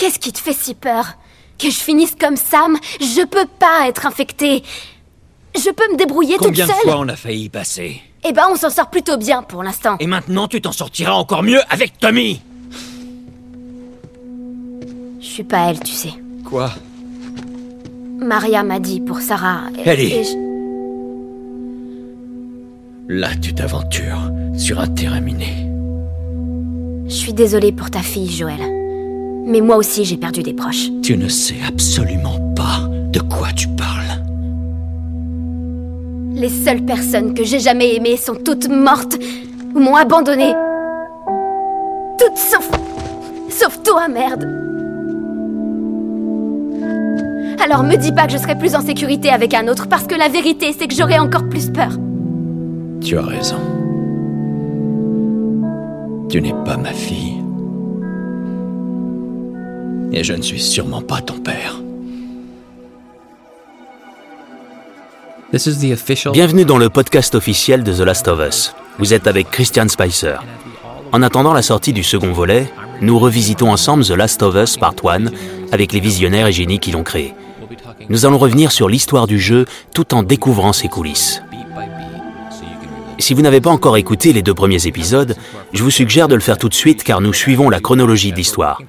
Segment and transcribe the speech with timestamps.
[0.00, 1.14] Qu'est-ce qui te fait si peur?
[1.58, 2.78] Que je finisse comme Sam?
[3.00, 4.62] Je peux pas être infectée.
[5.54, 6.90] Je peux me débrouiller Combien toute de seule?
[6.90, 8.00] fois on a failli y passer?
[8.24, 9.96] Eh ben, on s'en sort plutôt bien pour l'instant.
[10.00, 12.40] Et maintenant tu t'en sortiras encore mieux avec Tommy
[15.20, 16.14] Je suis pas elle, tu sais.
[16.46, 16.70] Quoi?
[18.18, 19.64] Maria m'a dit pour Sarah.
[19.84, 20.12] et- Ellie.
[20.14, 20.50] et je-
[23.08, 25.66] Là tu t'aventures sur un terrain miné.
[27.06, 28.60] Je suis désolée pour ta fille, Joël.
[29.44, 30.88] Mais moi aussi, j'ai perdu des proches.
[31.02, 34.22] Tu ne sais absolument pas de quoi tu parles.
[36.34, 39.18] Les seules personnes que j'ai jamais aimées sont toutes mortes
[39.74, 40.52] ou m'ont abandonnée.
[42.18, 42.70] Toutes sauf.
[43.48, 44.44] sauf toi, merde.
[47.62, 50.14] Alors me dis pas que je serai plus en sécurité avec un autre, parce que
[50.14, 51.92] la vérité, c'est que j'aurai encore plus peur.
[53.00, 53.56] Tu as raison.
[56.30, 57.39] Tu n'es pas ma fille.
[60.12, 61.80] Et je ne suis sûrement pas ton père.
[66.32, 68.74] Bienvenue dans le podcast officiel de The Last of Us.
[68.98, 70.36] Vous êtes avec Christian Spicer.
[71.12, 74.94] En attendant la sortie du second volet, nous revisitons ensemble The Last of Us Part
[75.04, 75.26] 1
[75.72, 77.34] avec les visionnaires et génies qui l'ont créé.
[78.08, 81.42] Nous allons revenir sur l'histoire du jeu tout en découvrant ses coulisses.
[83.20, 85.36] Si vous n'avez pas encore écouté les deux premiers épisodes,
[85.74, 88.36] je vous suggère de le faire tout de suite car nous suivons la chronologie de
[88.36, 88.80] l'histoire.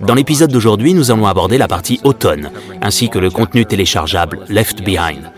[0.00, 4.82] Dans l'épisode d'aujourd'hui, nous allons aborder la partie automne, ainsi que le contenu téléchargeable Left
[4.82, 5.30] Behind.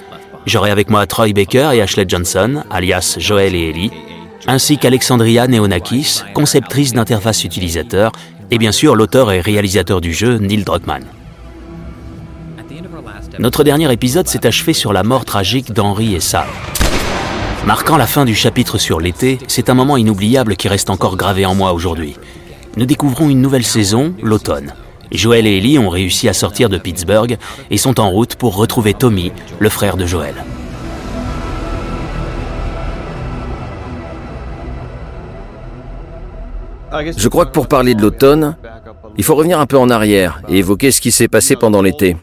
[0.46, 3.90] J'aurai avec moi Troy Baker et Ashley Johnson, alias Joël et Ellie,
[4.46, 8.12] ainsi qu'Alexandria Neonakis, conceptrice d'interface utilisateur,
[8.52, 11.04] et bien sûr l'auteur et réalisateur du jeu, Neil Druckmann.
[13.38, 16.46] Notre dernier épisode s'est achevé sur la mort tragique d'Henri et Sam.
[17.66, 21.44] Marquant la fin du chapitre sur l'été, c'est un moment inoubliable qui reste encore gravé
[21.44, 22.16] en moi aujourd'hui.
[22.76, 24.74] Nous découvrons une nouvelle saison, l'automne.
[25.12, 27.36] Joël et Ellie ont réussi à sortir de Pittsburgh
[27.70, 30.34] et sont en route pour retrouver Tommy, le frère de Joël.
[37.16, 38.56] Je crois que pour parler de l'automne,
[39.16, 42.16] il faut revenir un peu en arrière et évoquer ce qui s'est passé pendant l'été.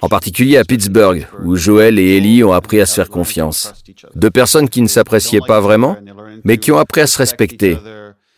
[0.00, 3.72] En particulier à Pittsburgh, où Joël et Ellie ont appris à se faire confiance.
[4.14, 5.96] Deux personnes qui ne s'appréciaient pas vraiment,
[6.44, 7.76] mais qui ont appris à se respecter.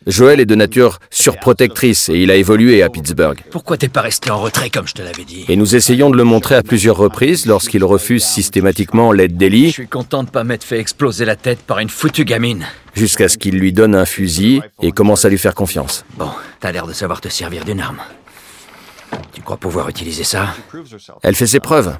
[0.05, 3.39] Joël est de nature surprotectrice et il a évolué à Pittsburgh.
[3.51, 5.43] Pourquoi t'es pas resté en retrait comme je te l'avais dit?
[5.49, 9.71] Et nous essayons de le montrer à plusieurs reprises lorsqu'il refuse systématiquement l'aide Je d'Ellie,
[9.71, 12.65] suis content de pas m'être fait exploser la tête par une foutue gamine.
[12.95, 16.05] jusqu'à ce qu'il lui donne un fusil et commence à lui faire confiance.
[16.17, 16.29] Bon,
[16.61, 17.99] t'as l'air de savoir te servir d'une arme.
[19.33, 20.55] Tu crois pouvoir utiliser ça
[21.23, 21.97] Elle fait ses preuves.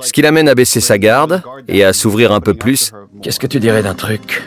[0.00, 2.92] Ce qui l'amène à baisser sa garde et à s'ouvrir un peu plus
[3.22, 4.42] Qu'est-ce que tu dirais d'un truc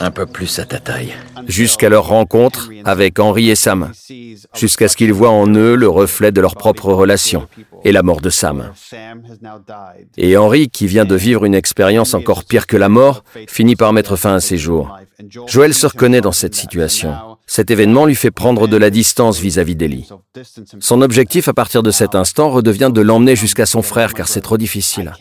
[0.00, 1.14] Un peu plus à ta taille?
[1.46, 3.92] jusqu'à leur rencontre avec Henri et Sam,
[4.54, 7.48] jusqu'à ce qu'ils voient en eux le reflet de leur propre relation
[7.84, 8.72] et la mort de Sam.
[10.16, 13.92] Et Henri, qui vient de vivre une expérience encore pire que la mort, finit par
[13.92, 14.96] mettre fin à ses jours.
[15.46, 17.14] Joël se reconnaît dans cette situation.
[17.48, 20.08] Cet événement lui fait prendre de la distance vis-à-vis d'Ellie.
[20.80, 24.40] Son objectif à partir de cet instant redevient de l'emmener jusqu'à son frère car c'est
[24.40, 25.12] trop difficile.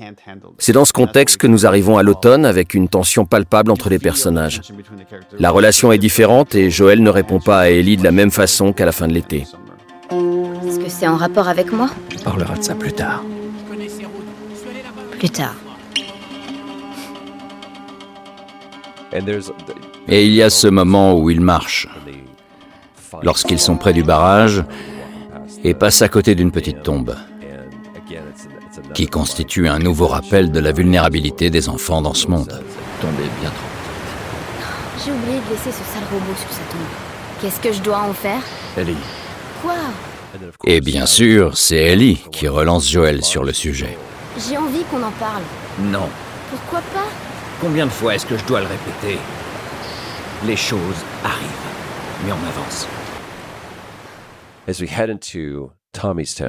[0.57, 3.99] C'est dans ce contexte que nous arrivons à l'automne avec une tension palpable entre les
[3.99, 4.61] personnages.
[5.37, 8.73] La relation est différente et Joël ne répond pas à Ellie de la même façon
[8.73, 9.45] qu'à la fin de l'été.
[10.11, 11.91] Est-ce que c'est en rapport avec moi?
[12.19, 13.23] On parlera de ça plus tard.
[15.19, 15.55] Plus tard.
[20.07, 21.87] Et il y a ce moment où ils marchent,
[23.23, 24.63] lorsqu'ils sont près du barrage
[25.63, 27.15] et passent à côté d'une petite tombe,
[28.93, 32.61] qui constitue un nouveau rappel de la vulnérabilité des enfants dans ce monde.
[33.01, 35.03] Tombé bien trop.
[35.03, 36.81] J'ai oublié de laisser ce sale robot sur sa tombe.
[37.41, 38.41] Qu'est-ce que je dois en faire?
[38.77, 38.95] Ellie,
[39.61, 39.75] Quoi?
[40.65, 43.97] Et bien sûr, c'est Ellie qui relance Joël sur le sujet.
[44.37, 45.43] J'ai envie qu'on en parle.
[45.79, 46.07] non.
[46.51, 47.07] Pourquoi pas?
[47.61, 49.17] Combien de fois est-ce que je dois le répéter?
[50.45, 51.47] Les choses arrivent.
[52.25, 52.87] Mais on avance.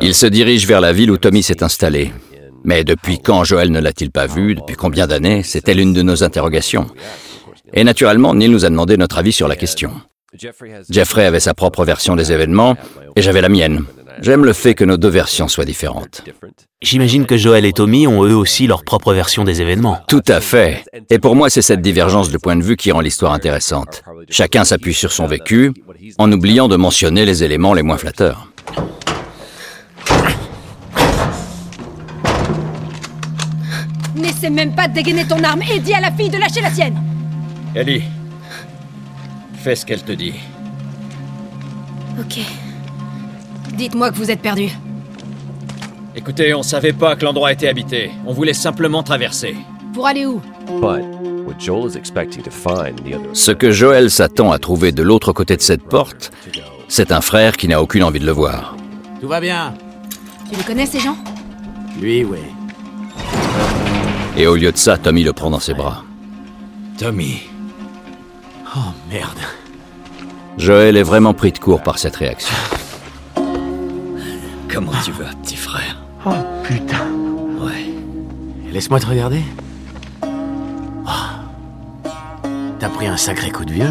[0.01, 2.13] Il se dirige vers la ville où Tommy s'est installé.
[2.65, 4.55] Mais depuis quand Joël ne l'a-t-il pas vu?
[4.55, 5.43] Depuis combien d'années?
[5.43, 6.89] C'était l'une de nos interrogations.
[7.73, 9.93] Et naturellement, Neil nous a demandé notre avis sur la question.
[10.91, 12.77] Jeffrey avait sa propre version des événements
[13.15, 13.85] et j'avais la mienne.
[14.21, 16.23] J'aime le fait que nos deux versions soient différentes.
[16.83, 19.99] J'imagine que Joël et Tommy ont eux aussi leur propre version des événements.
[20.09, 20.85] Tout à fait.
[21.11, 24.03] Et pour moi, c'est cette divergence de point de vue qui rend l'histoire intéressante.
[24.31, 25.73] Chacun s'appuie sur son vécu,
[26.19, 28.49] en oubliant de mentionner les éléments les moins flatteurs.
[34.15, 36.71] N'essaie même pas de dégainer ton arme et dis à la fille de lâcher la
[36.71, 36.97] sienne
[37.75, 38.03] Ellie,
[39.63, 40.33] fais ce qu'elle te dit.
[42.19, 42.39] Ok.
[43.77, 44.71] Dites-moi que vous êtes perdu.
[46.15, 48.11] Écoutez, on savait pas que l'endroit était habité.
[48.27, 49.55] On voulait simplement traverser.
[49.93, 50.41] Pour aller où?
[53.35, 56.33] Ce que Joël s'attend à trouver de l'autre côté de cette porte,
[56.89, 58.77] c'est un frère qui n'a aucune envie de le voir.
[59.21, 59.75] Tout va bien.
[60.51, 61.17] Tu les connais ces gens?
[62.01, 62.39] Lui, oui.
[64.37, 66.05] Et au lieu de ça, Tommy le prend dans ses bras.
[66.99, 67.43] Tommy.
[68.75, 69.39] Oh merde.
[70.59, 72.55] Joël est vraiment pris de court par cette réaction.
[74.77, 75.97] Comment tu vas, petit frère
[76.27, 77.07] Oh putain.
[77.59, 77.95] Ouais.
[78.71, 79.41] Laisse-moi te regarder.
[80.23, 81.09] Oh.
[82.79, 83.89] T'as pris un sacré coup de vieux.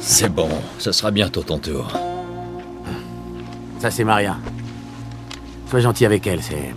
[0.00, 1.92] C'est bon, ce sera bientôt ton tour.
[3.80, 4.38] Ça, c'est Maria.
[5.68, 6.74] Sois gentil avec elle, c'est.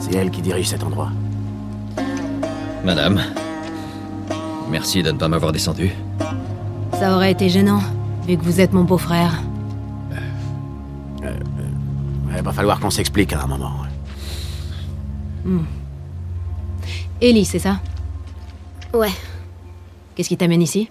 [0.00, 1.12] C'est elle qui dirige cet endroit.
[2.84, 3.22] Madame.
[4.68, 5.92] Merci de ne pas m'avoir descendu.
[6.98, 7.82] Ça aurait été gênant,
[8.26, 9.32] vu que vous êtes mon beau-frère.
[12.42, 13.72] Il va falloir qu'on s'explique à un moment.
[17.20, 17.80] Ellie, c'est ça?
[18.92, 19.12] Ouais.
[20.16, 20.90] Qu'est-ce qui t'amène ici?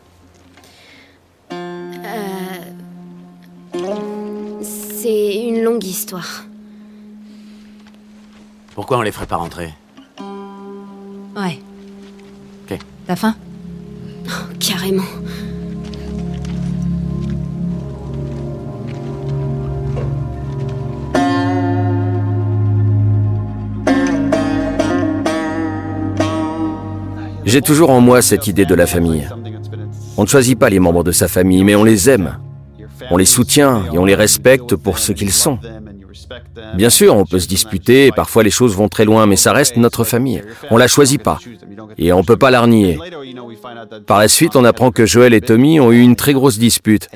[4.62, 6.45] C'est une longue histoire.
[8.74, 9.74] Pourquoi on les ferait pas rentrer?
[11.36, 11.59] Ouais.
[12.63, 12.80] Ok.
[13.06, 13.36] T'as faim?
[14.57, 15.03] Carrément.
[27.51, 29.27] J'ai toujours en moi cette idée de la famille.
[30.15, 32.38] On ne choisit pas les membres de sa famille, mais on les aime.
[33.09, 35.59] On les soutient et on les respecte pour ce qu'ils sont.
[36.75, 39.51] Bien sûr, on peut se disputer, et parfois les choses vont très loin, mais ça
[39.51, 40.42] reste notre famille.
[40.69, 41.39] On la choisit pas.
[41.98, 42.98] Et on ne peut pas la renier.
[44.07, 47.09] Par la suite, on apprend que Joël et Tommy ont eu une très grosse dispute.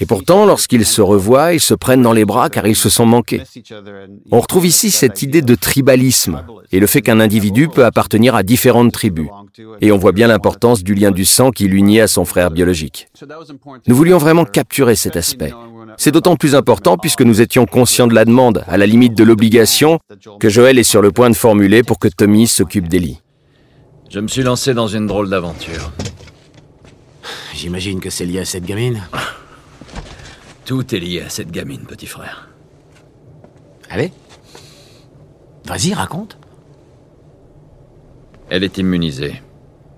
[0.00, 3.06] Et pourtant, lorsqu'ils se revoient, ils se prennent dans les bras car ils se sont
[3.06, 3.42] manqués.
[4.32, 6.42] On retrouve ici cette idée de tribalisme
[6.72, 9.28] et le fait qu'un individu peut appartenir à différentes tribus.
[9.80, 13.08] Et on voit bien l'importance du lien du sang qui l'unit à son frère biologique.
[13.86, 15.52] Nous voulions vraiment capturer cet aspect.
[15.96, 19.24] C'est d'autant plus important puisque nous étions conscients de la demande, à la limite de
[19.24, 19.98] l'obligation,
[20.38, 23.20] que Joël est sur le point de formuler pour que Tommy s'occupe d'Ellie.
[24.10, 25.92] Je me suis lancé dans une drôle d'aventure.
[27.54, 29.02] J'imagine que c'est lié à cette gamine.
[30.64, 32.48] Tout est lié à cette gamine, petit frère.
[33.90, 34.12] Allez.
[35.66, 36.38] Vas-y, raconte.
[38.48, 39.42] Elle est immunisée.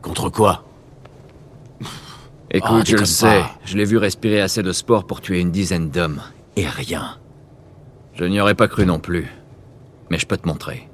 [0.03, 0.65] Contre quoi?
[2.53, 3.59] Écoute, Ah, je le sais, pas.
[3.65, 6.21] je l'ai vu respirer assez de sport pour tuer une dizaine d'hommes.
[6.57, 7.17] Et rien.
[8.15, 9.29] Je n'y aurais pas cru non plus.
[10.11, 10.89] Mais je peux te montrer.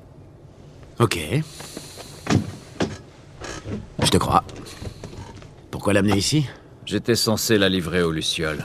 [1.01, 1.19] Ok.
[4.03, 4.45] Je te crois.
[5.71, 6.47] Pourquoi l'amener ici?
[6.85, 8.65] J'étais censé la livrer aux Lucioles.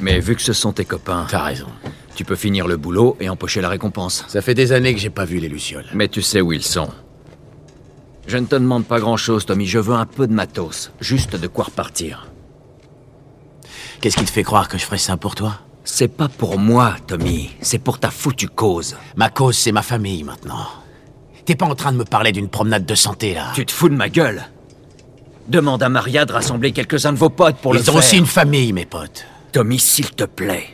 [0.00, 1.66] Mais vu que ce sont tes copains, T'as raison.
[2.14, 4.24] tu peux finir le boulot et empocher la récompense.
[4.28, 5.86] Ça fait des années que j'ai pas vu les Lucioles.
[5.94, 6.88] Mais tu sais où ils sont.
[8.26, 9.66] Je ne te demande pas grand-chose, Tommy.
[9.66, 10.90] Je veux un peu de matos.
[11.00, 12.28] Juste de quoi repartir.
[14.00, 15.58] Qu'est-ce qui te fait croire que je ferais ça pour toi?
[15.84, 17.50] C'est pas pour moi, Tommy.
[17.60, 18.96] C'est pour ta foutue cause.
[19.16, 20.66] Ma cause, c'est ma famille maintenant.
[21.44, 23.88] T'es pas en train de me parler d'une promenade de santé, là Tu te fous
[23.88, 24.44] de ma gueule
[25.48, 27.94] Demande à Maria de rassembler quelques-uns de vos potes pour le Ils faire.
[27.94, 29.26] ont aussi une famille, mes potes.
[29.50, 30.68] Tommy, s'il te plaît.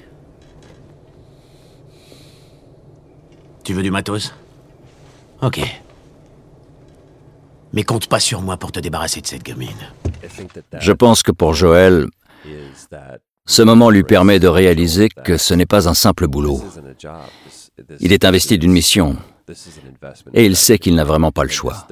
[3.65, 4.35] Tu veux du matos?
[5.41, 5.61] Ok.
[7.73, 9.69] Mais compte pas sur moi pour te débarrasser de cette gamine.
[10.79, 12.07] Je pense que pour Joël,
[13.47, 16.63] ce moment lui permet de réaliser que ce n'est pas un simple boulot.
[18.01, 19.17] Il est investi d'une mission
[20.35, 21.87] et il sait qu'il n'a vraiment pas le choix.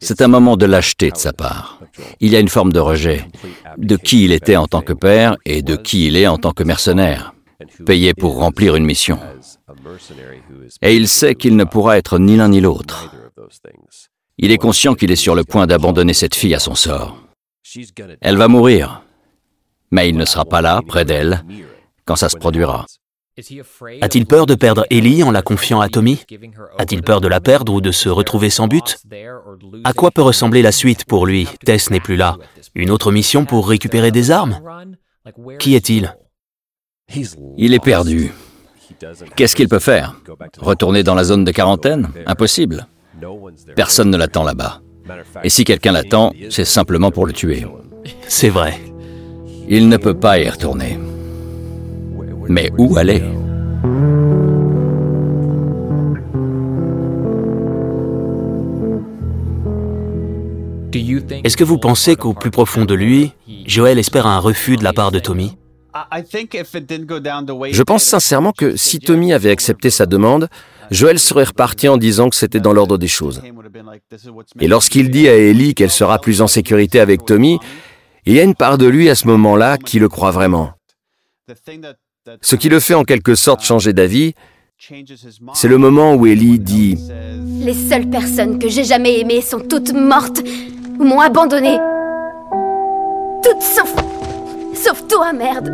[0.00, 1.80] C'est un moment de lâcheté de sa part.
[2.20, 3.26] Il y a une forme de rejet
[3.78, 6.52] de qui il était en tant que père et de qui il est en tant
[6.52, 7.33] que mercenaire,
[7.86, 9.18] payé pour remplir une mission.
[10.82, 13.10] Et il sait qu'il ne pourra être ni l'un ni l'autre.
[14.38, 17.16] Il est conscient qu'il est sur le point d'abandonner cette fille à son sort.
[18.20, 19.02] Elle va mourir,
[19.90, 21.44] mais il ne sera pas là, près d'elle,
[22.04, 22.86] quand ça se produira.
[24.00, 26.20] A-t-il peur de perdre Ellie en la confiant à Tommy?
[26.78, 28.98] A-t-il peur de la perdre ou de se retrouver sans but?
[29.82, 31.48] À quoi peut ressembler la suite pour lui?
[31.64, 32.36] Tess n'est plus là.
[32.76, 34.60] Une autre mission pour récupérer des armes?
[35.58, 36.14] Qui est-il?
[37.56, 38.32] Il est perdu.
[39.36, 40.16] Qu'est-ce qu'il peut faire?
[40.58, 42.08] Retourner dans la zone de quarantaine?
[42.26, 42.86] Impossible.
[43.76, 44.80] Personne ne l'attend là-bas.
[45.42, 47.66] Et si quelqu'un l'attend, c'est simplement pour le tuer.
[48.26, 48.80] C'est vrai.
[49.68, 50.98] Il ne peut pas y retourner.
[52.48, 53.22] Mais où aller?
[61.44, 63.32] Est-ce que vous pensez qu'au plus profond de lui,
[63.66, 65.56] Joël espère un refus de la part de Tommy?
[65.94, 70.48] Je pense sincèrement que si Tommy avait accepté sa demande,
[70.90, 73.42] Joël serait reparti en disant que c'était dans l'ordre des choses.
[74.60, 77.58] Et lorsqu'il dit à Ellie qu'elle sera plus en sécurité avec Tommy,
[78.26, 80.72] il y a une part de lui à ce moment-là qui le croit vraiment.
[82.40, 84.34] Ce qui le fait en quelque sorte changer d'avis,
[85.54, 86.96] c'est le moment où Ellie dit⁇
[87.64, 90.42] Les seules personnes que j'ai jamais aimées sont toutes mortes
[90.98, 91.78] ou m'ont abandonné.
[93.42, 93.94] Toutes sauf...
[94.74, 95.68] sauf toi, merde!⁇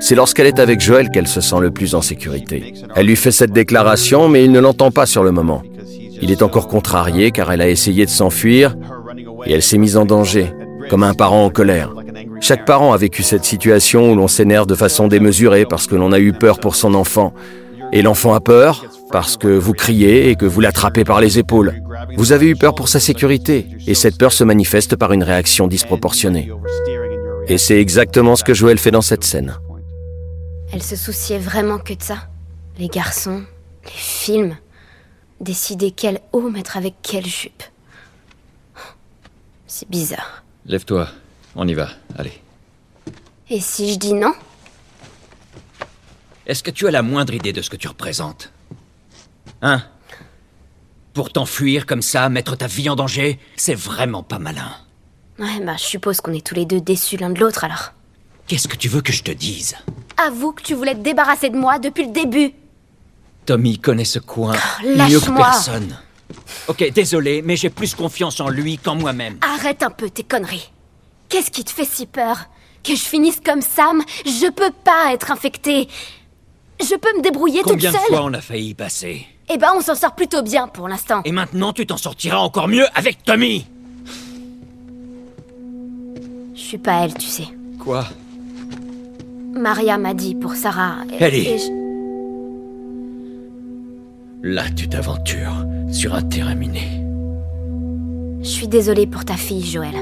[0.00, 2.74] C'est lorsqu'elle est avec Joël qu'elle se sent le plus en sécurité.
[2.94, 5.62] Elle lui fait cette déclaration, mais il ne l'entend pas sur le moment.
[6.20, 8.76] Il est encore contrarié car elle a essayé de s'enfuir
[9.44, 10.52] et elle s'est mise en danger,
[10.90, 11.92] comme un parent en colère.
[12.40, 16.12] Chaque parent a vécu cette situation où l'on s'énerve de façon démesurée parce que l'on
[16.12, 17.32] a eu peur pour son enfant.
[17.92, 21.82] Et l'enfant a peur parce que vous criez et que vous l'attrapez par les épaules.
[22.16, 25.66] Vous avez eu peur pour sa sécurité et cette peur se manifeste par une réaction
[25.66, 26.50] disproportionnée.
[27.48, 29.56] Et c'est exactement ce que Joël fait dans cette scène.
[30.72, 32.28] Elle se souciait vraiment que de ça.
[32.78, 33.42] Les garçons,
[33.84, 34.56] les films,
[35.40, 37.62] décider quel haut mettre avec quelle jupe.
[39.66, 40.42] C'est bizarre.
[40.66, 41.08] Lève-toi,
[41.54, 41.88] on y va,
[42.18, 42.32] allez.
[43.48, 44.32] Et si je dis non
[46.46, 48.52] Est-ce que tu as la moindre idée de ce que tu représentes
[49.62, 49.82] Hein
[51.12, 54.70] Pour t'enfuir comme ça, mettre ta vie en danger, c'est vraiment pas malin.
[55.38, 57.92] Ouais, bah je suppose qu'on est tous les deux déçus l'un de l'autre alors.
[58.46, 59.76] Qu'est-ce que tu veux que je te dise
[60.24, 62.52] Avoue que tu voulais te débarrasser de moi depuis le début.
[63.44, 65.98] Tommy connaît ce coin Oh, mieux que personne.
[66.68, 69.38] Ok, désolé, mais j'ai plus confiance en lui qu'en moi-même.
[69.42, 70.70] Arrête un peu tes conneries.
[71.28, 72.46] Qu'est-ce qui te fait si peur
[72.82, 75.88] Que je finisse comme Sam Je peux pas être infectée.
[76.80, 78.16] Je peux me débrouiller Combien de toute seule.
[78.16, 81.22] fois on a failli y passer Eh ben, on s'en sort plutôt bien pour l'instant.
[81.24, 83.66] Et maintenant, tu t'en sortiras encore mieux avec Tommy
[86.54, 87.48] Je suis pas elle, tu sais.
[87.78, 88.04] Quoi?
[89.54, 90.96] Maria m'a dit pour Sarah.
[91.18, 91.46] et- Ellie.
[91.48, 91.86] et je-
[94.42, 97.02] Là, tu t'aventures sur un terrain miné.
[98.42, 99.94] Je suis désolée pour ta fille, Joël.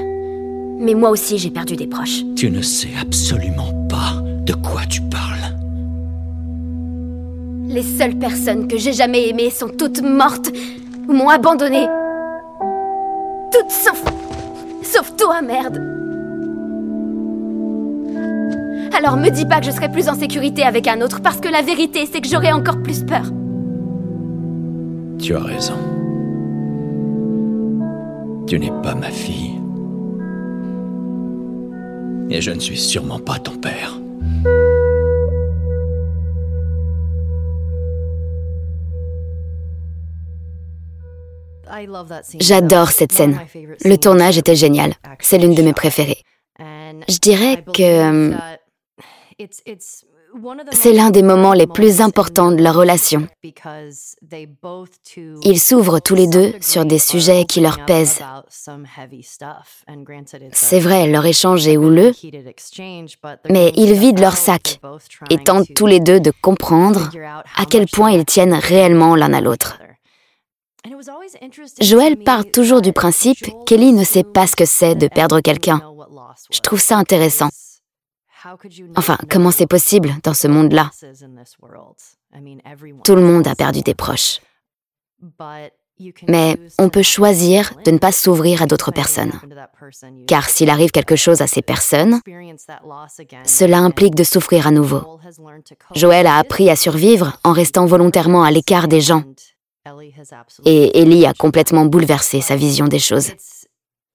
[0.79, 2.21] Mais moi aussi, j'ai perdu des proches.
[2.35, 5.44] Tu ne sais absolument pas de quoi tu parles.
[7.75, 10.49] Les seules personnes que j'ai jamais aimées sont toutes mortes
[11.09, 11.85] ou m'ont abandonnée.
[13.51, 14.01] Toutes sauf.
[14.81, 15.75] sauf toi, merde.
[18.97, 21.49] Alors me dis pas que je serai plus en sécurité avec un autre parce que
[21.49, 23.25] la vérité, c'est que j'aurai encore plus peur.
[25.19, 25.75] Tu as raison.
[28.47, 29.59] Tu n'es pas ma fille.
[32.29, 33.99] Et je ne suis sûrement pas ton père.
[42.39, 43.39] J'adore cette scène.
[43.83, 44.93] Le tournage était génial.
[45.19, 46.21] C'est l'une de mes préférées.
[46.59, 48.35] Je dirais que euh,
[50.71, 53.27] c'est l'un des moments les plus importants de leur relation.
[55.43, 58.21] Ils s'ouvrent tous les deux sur des sujets qui leur pèsent.
[60.51, 62.11] C'est vrai, leur échange est houleux,
[63.49, 64.79] mais ils vident leur sac
[65.29, 67.09] et tentent tous les deux de comprendre
[67.55, 69.79] à quel point ils tiennent réellement l'un à l'autre.
[71.81, 75.81] Joël part toujours du principe qu'Ellie ne sait pas ce que c'est de perdre quelqu'un.
[76.51, 77.49] Je trouve ça intéressant.
[78.95, 80.91] Enfin, comment c'est possible dans ce monde-là?
[83.03, 84.39] Tout le monde a perdu des proches.
[86.27, 89.31] Mais on peut choisir de ne pas s'ouvrir à d'autres personnes.
[90.27, 92.19] Car s'il arrive quelque chose à ces personnes,
[93.45, 95.19] cela implique de souffrir à nouveau.
[95.95, 99.23] Joël a appris à survivre en restant volontairement à l'écart des gens.
[100.65, 103.31] Et Ellie a complètement bouleversé sa vision des choses.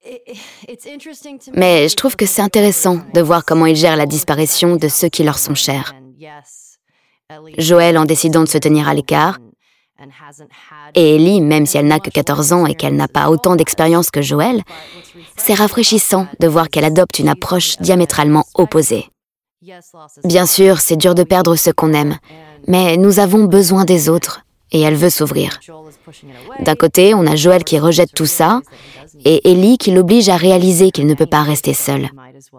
[1.54, 5.08] Mais je trouve que c'est intéressant de voir comment ils gèrent la disparition de ceux
[5.08, 5.94] qui leur sont chers.
[7.58, 9.38] Joël en décidant de se tenir à l'écart,
[10.94, 14.10] et Ellie, même si elle n'a que 14 ans et qu'elle n'a pas autant d'expérience
[14.10, 14.62] que Joël,
[15.36, 19.08] c'est rafraîchissant de voir qu'elle adopte une approche diamétralement opposée.
[20.24, 22.16] Bien sûr, c'est dur de perdre ce qu'on aime,
[22.66, 24.40] mais nous avons besoin des autres,
[24.72, 25.60] et elle veut s'ouvrir.
[26.60, 28.60] D'un côté, on a Joël qui rejette tout ça,
[29.24, 32.08] et Ellie qui l'oblige à réaliser qu'il ne peut pas rester seul,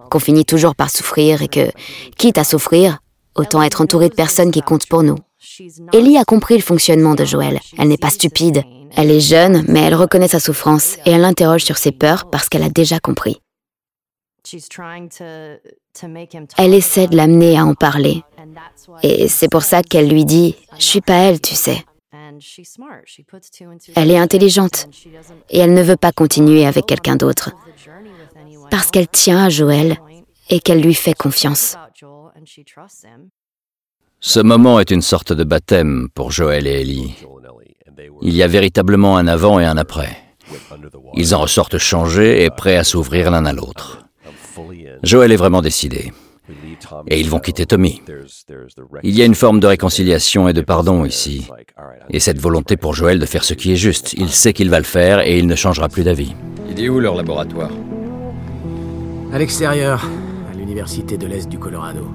[0.09, 1.71] qu'on finit toujours par souffrir et que,
[2.17, 2.99] quitte à souffrir,
[3.35, 5.17] autant être entouré de personnes qui comptent pour nous.
[5.93, 7.59] Ellie a compris le fonctionnement de Joël.
[7.77, 8.63] Elle n'est pas stupide.
[8.95, 12.49] Elle est jeune, mais elle reconnaît sa souffrance et elle l'interroge sur ses peurs parce
[12.49, 13.41] qu'elle a déjà compris.
[16.57, 18.23] Elle essaie de l'amener à en parler.
[19.03, 21.75] Et c'est pour ça qu'elle lui dit⁇ Je suis pas elle, tu sais⁇
[23.95, 24.87] Elle est intelligente
[25.49, 27.51] et elle ne veut pas continuer avec quelqu'un d'autre.
[28.69, 29.97] Parce qu'elle tient à Joël
[30.49, 31.77] et qu'elle lui fait confiance.
[34.19, 37.15] Ce moment est une sorte de baptême pour Joël et Ellie.
[38.21, 40.17] Il y a véritablement un avant et un après.
[41.15, 44.05] Ils en ressortent changés et prêts à s'ouvrir l'un à l'autre.
[45.03, 46.11] Joël est vraiment décidé.
[47.07, 48.01] Et ils vont quitter Tommy.
[49.03, 51.47] Il y a une forme de réconciliation et de pardon ici.
[52.09, 54.13] Et cette volonté pour Joël de faire ce qui est juste.
[54.13, 56.33] Il sait qu'il va le faire et il ne changera plus d'avis.
[56.69, 57.71] Il est où leur laboratoire?
[59.33, 60.07] À l'extérieur,
[60.51, 62.09] à l'université de l'Est du Colorado.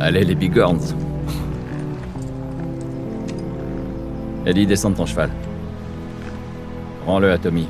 [0.00, 0.94] Allez les bigorns.
[4.46, 5.30] Eddie, descends de ton cheval.
[7.06, 7.68] Rends-le à Tommy.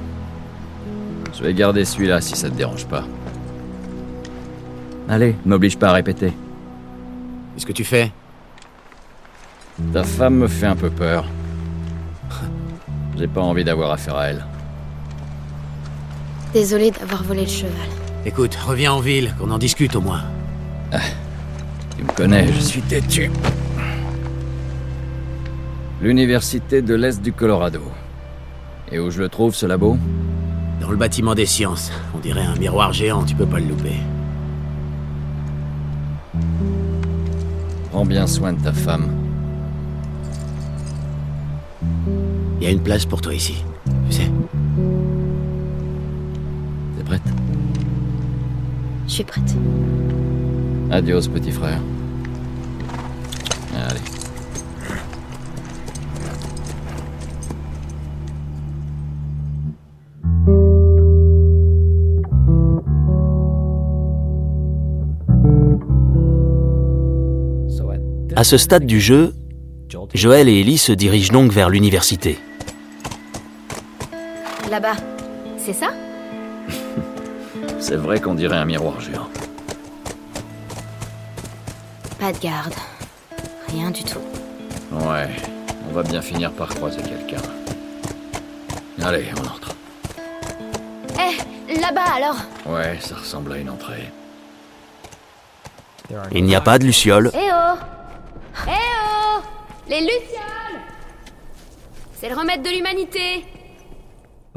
[1.34, 3.04] Je vais garder celui-là si ça te dérange pas.
[5.08, 6.32] Allez, m'oblige pas à répéter.
[7.54, 8.10] Qu'est-ce que tu fais?
[9.92, 11.24] Ta femme me fait un peu peur.
[13.18, 14.44] J'ai pas envie d'avoir affaire à elle.
[16.52, 17.72] Désolée d'avoir volé le cheval.
[18.24, 20.22] Écoute, reviens en ville, qu'on en discute au moins.
[20.92, 21.00] Ah,
[21.96, 23.30] tu me connais, je suis têtu.
[26.00, 27.82] L'Université de l'Est du Colorado.
[28.90, 29.98] Et où je le trouve, ce labo?
[30.80, 31.92] Dans le bâtiment des sciences.
[32.14, 33.96] On dirait un miroir géant, tu peux pas le louper.
[37.92, 39.10] Prends bien soin de ta femme.
[42.58, 43.62] Il y a une place pour toi ici,
[44.08, 44.30] tu sais.
[46.96, 47.22] T'es prête?
[49.06, 49.54] Je suis prête.
[50.90, 51.80] Adios, petit frère.
[53.76, 54.00] Allez.
[68.42, 69.32] À ce stade du jeu,
[70.14, 72.40] Joël et Ellie se dirigent donc vers l'université.
[74.68, 74.96] Là-bas,
[75.56, 75.90] c'est ça?
[77.78, 79.28] C'est vrai qu'on dirait un miroir géant.
[82.18, 82.74] Pas de garde.
[83.68, 84.18] Rien du tout.
[84.90, 85.28] Ouais,
[85.88, 87.42] on va bien finir par croiser quelqu'un.
[89.04, 89.76] Allez, on entre.
[91.14, 94.10] Eh, là-bas alors Ouais, ça ressemble à une entrée.
[96.32, 97.78] Il n'y a pas de luciole, Eh oh
[98.66, 99.40] Eh oh
[99.88, 100.80] Les Lucioles
[102.14, 103.44] C'est le remède de l'humanité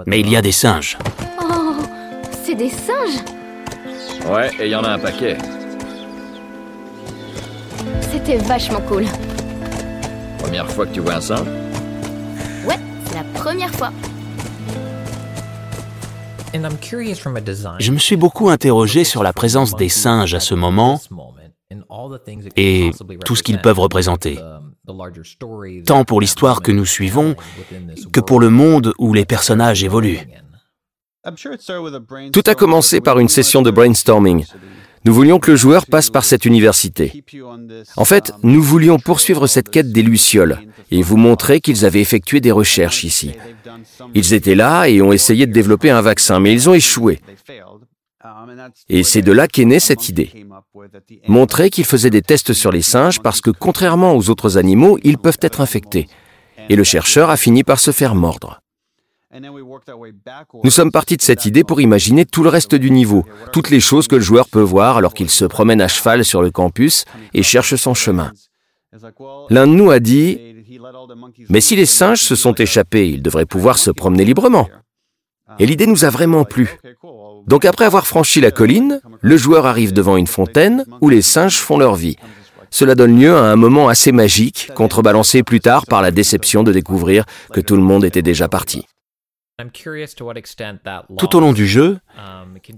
[0.06, 0.98] mais il y a des singes.
[1.42, 1.74] Oh
[2.44, 3.24] C'est des singes?
[4.30, 5.38] Ouais, et il y en a un paquet.
[8.02, 9.06] C'était vachement cool.
[10.40, 11.48] Première fois que tu vois un singe?
[12.68, 13.92] Ouais, c'est la première fois.
[17.80, 21.02] Je me suis beaucoup interrogé sur la présence des singes à ce moment
[22.56, 22.92] et
[23.26, 24.40] tout ce qu'ils peuvent représenter,
[25.86, 27.36] tant pour l'histoire que nous suivons
[28.12, 30.20] que pour le monde où les personnages évoluent.
[32.32, 34.46] Tout a commencé par une session de brainstorming.
[35.06, 37.24] Nous voulions que le joueur passe par cette université.
[37.96, 42.42] En fait, nous voulions poursuivre cette quête des Lucioles et vous montrer qu'ils avaient effectué
[42.42, 43.34] des recherches ici.
[44.16, 47.20] Ils étaient là et ont essayé de développer un vaccin, mais ils ont échoué.
[48.90, 50.32] Et c'est de là qu'est née cette idée.
[51.28, 55.18] Montrer qu'ils faisaient des tests sur les singes parce que contrairement aux autres animaux, ils
[55.18, 56.08] peuvent être infectés.
[56.70, 58.62] Et le chercheur a fini par se faire mordre.
[60.64, 63.82] Nous sommes partis de cette idée pour imaginer tout le reste du niveau, toutes les
[63.82, 67.06] choses que le joueur peut voir alors qu'il se promène à cheval sur le campus
[67.34, 68.32] et cherche son chemin.
[69.50, 70.40] L'un de nous a dit,
[71.50, 74.70] mais si les singes se sont échappés, ils devraient pouvoir se promener librement.
[75.60, 76.80] Et l'idée nous a vraiment plu.
[77.48, 81.58] Donc après avoir franchi la colline, le joueur arrive devant une fontaine où les singes
[81.58, 82.18] font leur vie.
[82.72, 86.72] Cela donne lieu à un moment assez magique, contrebalancé plus tard par la déception de
[86.72, 88.86] découvrir que tout le monde était déjà parti.
[91.18, 92.00] Tout au long du jeu,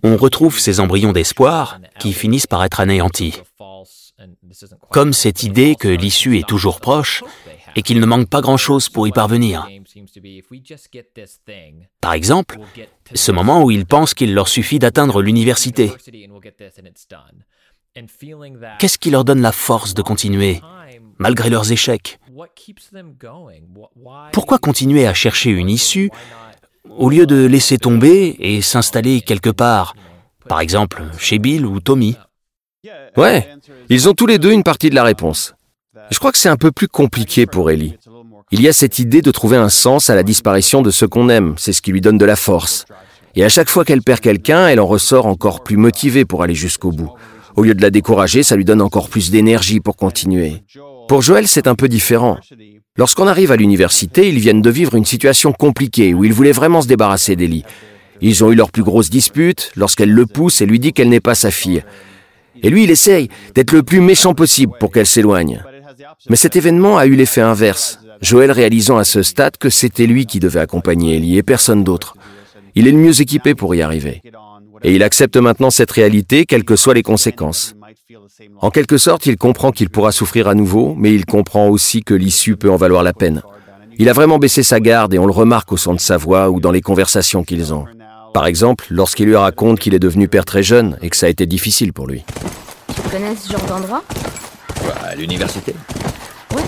[0.03, 3.41] on retrouve ces embryons d'espoir qui finissent par être anéantis.
[4.91, 7.23] Comme cette idée que l'issue est toujours proche
[7.77, 9.69] et qu'il ne manque pas grand-chose pour y parvenir.
[12.01, 12.57] Par exemple,
[13.13, 15.91] ce moment où ils pensent qu'il leur suffit d'atteindre l'université.
[18.79, 20.59] Qu'est-ce qui leur donne la force de continuer,
[21.19, 22.19] malgré leurs échecs?
[24.33, 26.09] Pourquoi continuer à chercher une issue
[26.89, 29.95] au lieu de laisser tomber et s'installer quelque part,
[30.49, 32.17] par exemple chez Bill ou Tommy?
[33.15, 33.47] Ouais,
[33.89, 35.53] ils ont tous les deux une partie de la réponse.
[36.11, 37.95] Je crois que c'est un peu plus compliqué pour Ellie.
[38.51, 41.29] Il y a cette idée de trouver un sens à la disparition de ce qu'on
[41.29, 42.85] aime, c'est ce qui lui donne de la force.
[43.35, 46.55] Et à chaque fois qu'elle perd quelqu'un, elle en ressort encore plus motivée pour aller
[46.55, 47.11] jusqu'au bout.
[47.55, 50.63] Au lieu de la décourager, ça lui donne encore plus d'énergie pour continuer.
[51.07, 52.37] Pour Joël, c'est un peu différent.
[52.97, 56.81] Lorsqu'on arrive à l'université, ils viennent de vivre une situation compliquée où ils voulaient vraiment
[56.81, 57.65] se débarrasser d'Ellie.
[58.21, 61.19] Ils ont eu leur plus grosse dispute lorsqu'elle le pousse et lui dit qu'elle n'est
[61.19, 61.83] pas sa fille.
[62.63, 65.63] Et lui, il essaye d'être le plus méchant possible pour qu'elle s'éloigne.
[66.29, 70.25] Mais cet événement a eu l'effet inverse, Joël réalisant à ce stade que c'était lui
[70.25, 72.15] qui devait accompagner Ellie et personne d'autre.
[72.75, 74.21] Il est le mieux équipé pour y arriver.
[74.83, 77.75] Et il accepte maintenant cette réalité, quelles que soient les conséquences.
[78.61, 82.13] En quelque sorte, il comprend qu'il pourra souffrir à nouveau, mais il comprend aussi que
[82.13, 83.41] l'issue peut en valoir la peine.
[83.97, 86.51] Il a vraiment baissé sa garde et on le remarque au son de sa voix
[86.51, 87.85] ou dans les conversations qu'ils ont.
[88.33, 91.29] Par exemple, lorsqu'il lui raconte qu'il est devenu père très jeune et que ça a
[91.29, 92.23] été difficile pour lui.
[95.03, 95.75] À l'université
[96.53, 96.63] Ouais.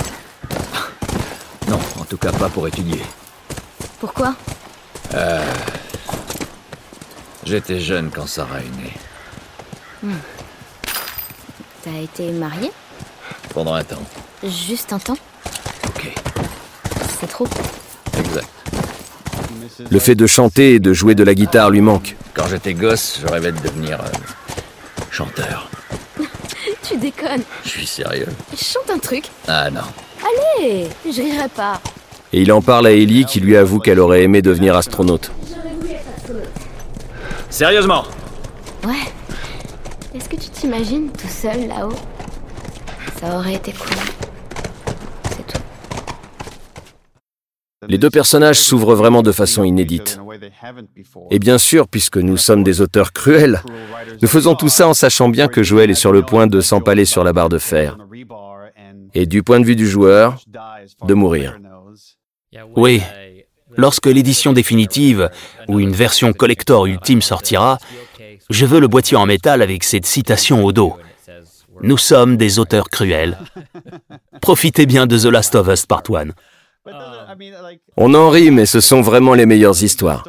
[1.67, 3.01] Non, en tout cas pas pour étudier.
[3.99, 4.35] Pourquoi?
[5.13, 5.43] Euh...
[7.45, 8.93] J'étais jeune quand Sarah est née.
[10.03, 10.17] Hmm.
[11.83, 12.71] T'as été marié
[13.53, 14.03] Pendant un temps.
[14.43, 15.17] Juste un temps?
[15.87, 16.13] Ok.
[17.19, 17.47] C'est trop.
[18.17, 18.47] Exact.
[19.89, 22.15] Le fait de chanter et de jouer de la guitare lui manque.
[22.33, 24.07] Quand j'étais gosse, je rêvais de devenir euh,
[25.09, 25.69] chanteur.
[26.89, 27.43] Tu déconnes.
[27.63, 28.27] Je suis sérieux.
[28.55, 29.25] Chante un truc.
[29.47, 29.81] Ah non.
[30.57, 31.79] Allez, je rirai pas.
[32.33, 35.31] Et il en parle à Ellie qui lui avoue qu'elle aurait aimé devenir astronaute.
[37.49, 38.03] Sérieusement
[38.85, 39.11] Ouais.
[40.15, 41.95] Est-ce que tu t'imagines tout seul là-haut?
[43.19, 43.97] Ça aurait été cool.
[45.31, 45.61] C'est tout.
[47.87, 50.19] Les deux personnages s'ouvrent vraiment de façon inédite.
[51.31, 53.63] Et bien sûr, puisque nous sommes des auteurs cruels,
[54.21, 57.05] nous faisons tout ça en sachant bien que Joël est sur le point de s'empaler
[57.05, 57.97] sur la barre de fer.
[59.13, 60.37] Et du point de vue du joueur,
[61.07, 61.57] de mourir.
[62.75, 63.01] Oui,
[63.77, 65.29] lorsque l'édition définitive
[65.69, 67.77] ou une version collector ultime sortira,
[68.49, 70.97] je veux le boîtier en métal avec cette citation au dos.
[71.81, 73.37] Nous sommes des auteurs cruels.
[74.41, 76.29] Profitez bien de The Last of Us Part 1.
[77.97, 80.23] On en rit, mais ce sont vraiment les meilleures histoires.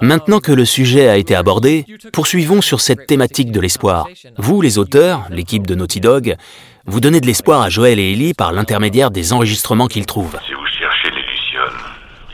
[0.00, 4.08] Maintenant que le sujet a été abordé, poursuivons sur cette thématique de l'espoir.
[4.38, 6.36] Vous, les auteurs, l'équipe de Naughty Dog,
[6.86, 10.36] vous donnez de l'espoir à Joël et Ellie par l'intermédiaire des enregistrements qu'ils trouvent.
[10.46, 11.80] Si vous cherchez les Lucioles,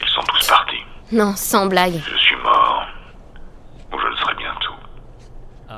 [0.02, 0.80] ils sont tous partis.
[1.12, 2.00] Non, sans blague.
[2.02, 2.86] Je suis mort.
[3.92, 4.72] Ou je le serai bientôt.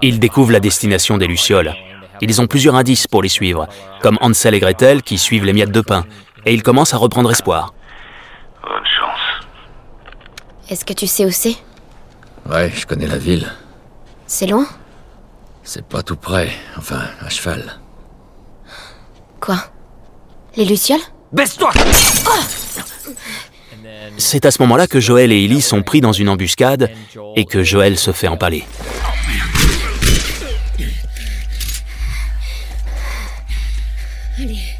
[0.02, 1.74] Ils découvrent la destination des Lucioles.
[2.20, 3.66] Ils ont plusieurs indices pour les suivre,
[4.00, 6.06] comme Hansel et Gretel qui suivent les miettes de pain,
[6.44, 7.74] et ils commencent à reprendre espoir.
[8.62, 9.46] Bonne chance.
[10.68, 11.56] Est-ce que tu sais où c'est?
[12.48, 13.52] Ouais, je connais la ville.
[14.26, 14.66] C'est loin?
[15.62, 17.78] C'est pas tout près, enfin, à cheval.
[19.40, 19.58] Quoi?
[20.56, 21.00] Les Lucioles?
[21.32, 21.70] Baisse-toi
[24.18, 26.90] C'est à ce moment-là que Joël et Ellie sont pris dans une embuscade
[27.36, 28.64] et que Joël se fait empaler.
[34.38, 34.71] Allez.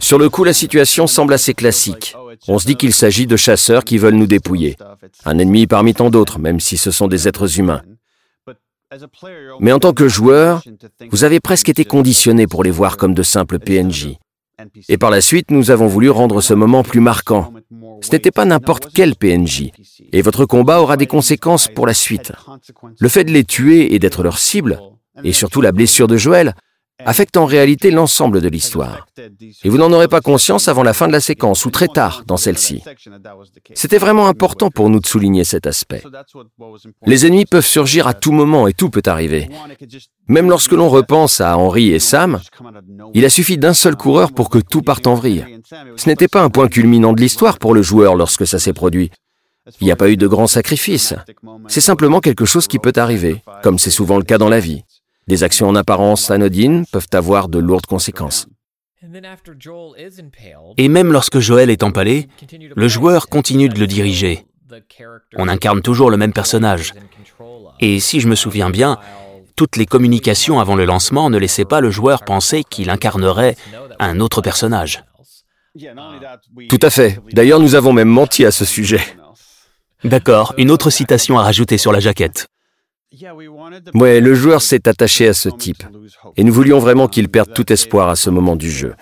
[0.00, 2.14] Sur le coup, la situation semble assez classique.
[2.48, 4.76] On se dit qu'il s'agit de chasseurs qui veulent nous dépouiller.
[5.24, 7.82] Un ennemi parmi tant d'autres, même si ce sont des êtres humains.
[9.60, 10.62] Mais en tant que joueur,
[11.10, 14.16] vous avez presque été conditionné pour les voir comme de simples PNJ.
[14.88, 17.52] Et par la suite, nous avons voulu rendre ce moment plus marquant.
[18.00, 19.70] Ce n'était pas n'importe quel PNJ.
[20.12, 22.32] Et votre combat aura des conséquences pour la suite.
[22.98, 24.80] Le fait de les tuer et d'être leur cible,
[25.24, 26.54] et surtout la blessure de Joël,
[27.04, 29.06] affecte en réalité l'ensemble de l'histoire.
[29.64, 32.24] Et vous n'en aurez pas conscience avant la fin de la séquence, ou très tard
[32.26, 32.82] dans celle-ci.
[33.74, 36.02] C'était vraiment important pour nous de souligner cet aspect.
[37.04, 39.48] Les ennemis peuvent surgir à tout moment et tout peut arriver.
[40.28, 42.40] Même lorsque l'on repense à Henry et Sam,
[43.14, 45.44] il a suffi d'un seul coureur pour que tout parte en vrille.
[45.96, 49.10] Ce n'était pas un point culminant de l'histoire pour le joueur lorsque ça s'est produit.
[49.80, 51.14] Il n'y a pas eu de grands sacrifices.
[51.66, 54.84] C'est simplement quelque chose qui peut arriver, comme c'est souvent le cas dans la vie.
[55.28, 58.46] Des actions en apparence anodines peuvent avoir de lourdes conséquences.
[60.76, 62.28] Et même lorsque Joël est empalé,
[62.74, 64.46] le joueur continue de le diriger.
[65.36, 66.94] On incarne toujours le même personnage.
[67.80, 68.98] Et si je me souviens bien,
[69.56, 73.56] toutes les communications avant le lancement ne laissaient pas le joueur penser qu'il incarnerait
[73.98, 75.04] un autre personnage.
[76.68, 77.20] Tout à fait.
[77.32, 79.00] D'ailleurs, nous avons même menti à ce sujet.
[80.04, 82.46] D'accord, une autre citation à rajouter sur la jaquette.
[83.94, 85.82] Ouais, le joueur s'est attaché à ce type.
[86.36, 88.94] Et nous voulions vraiment qu'il perde tout espoir à ce moment du jeu.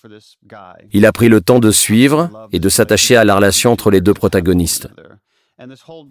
[0.92, 4.00] Il a pris le temps de suivre et de s'attacher à la relation entre les
[4.00, 4.88] deux protagonistes.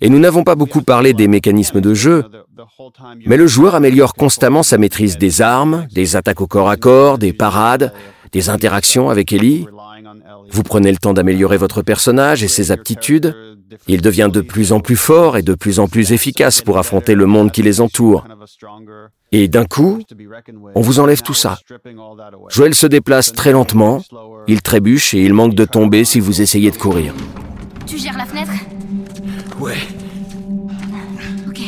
[0.02, 2.24] Et nous n'avons pas beaucoup parlé des mécanismes de jeu,
[3.26, 7.18] mais le joueur améliore constamment sa maîtrise des armes, des attaques au corps à corps,
[7.18, 7.94] des parades,
[8.32, 9.68] des interactions avec Ellie.
[10.50, 13.36] Vous prenez le temps d'améliorer votre personnage et ses aptitudes.
[13.88, 17.16] Il devient de plus en plus fort et de plus en plus efficace pour affronter
[17.16, 18.26] le monde qui les entoure.
[19.32, 20.00] Et d'un coup,
[20.76, 21.58] on vous enlève tout ça.
[22.50, 24.02] Joël se déplace très lentement,
[24.48, 27.14] il trébuche et il manque de tomber si vous essayez de courir.
[27.86, 28.52] Tu gères la fenêtre?
[29.60, 29.78] Ouais.
[31.48, 31.60] Ok.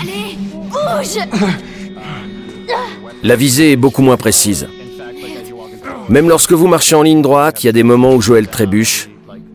[0.00, 0.36] Allez,
[0.70, 1.18] bouge
[3.22, 4.66] La visée est beaucoup moins précise.
[6.08, 9.08] Même lorsque vous marchez en ligne droite, il y a des moments où Joël trébuche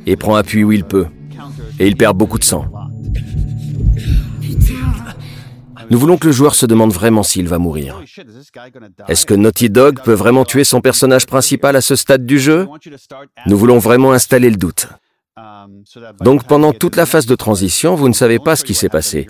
[0.06, 1.08] et prend appui où il peut.
[1.80, 2.66] Et il perd beaucoup de sang.
[5.92, 8.02] Nous voulons que le joueur se demande vraiment s'il va mourir.
[9.08, 12.68] Est-ce que Naughty Dog peut vraiment tuer son personnage principal à ce stade du jeu?
[13.46, 14.88] Nous voulons vraiment installer le doute.
[16.22, 19.28] Donc pendant toute la phase de transition, vous ne savez pas ce qui s'est passé.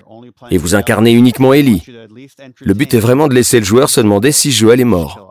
[0.51, 1.83] Et vous incarnez uniquement Ellie.
[2.61, 5.24] Le but est vraiment de laisser le joueur se demander si Joel est mort.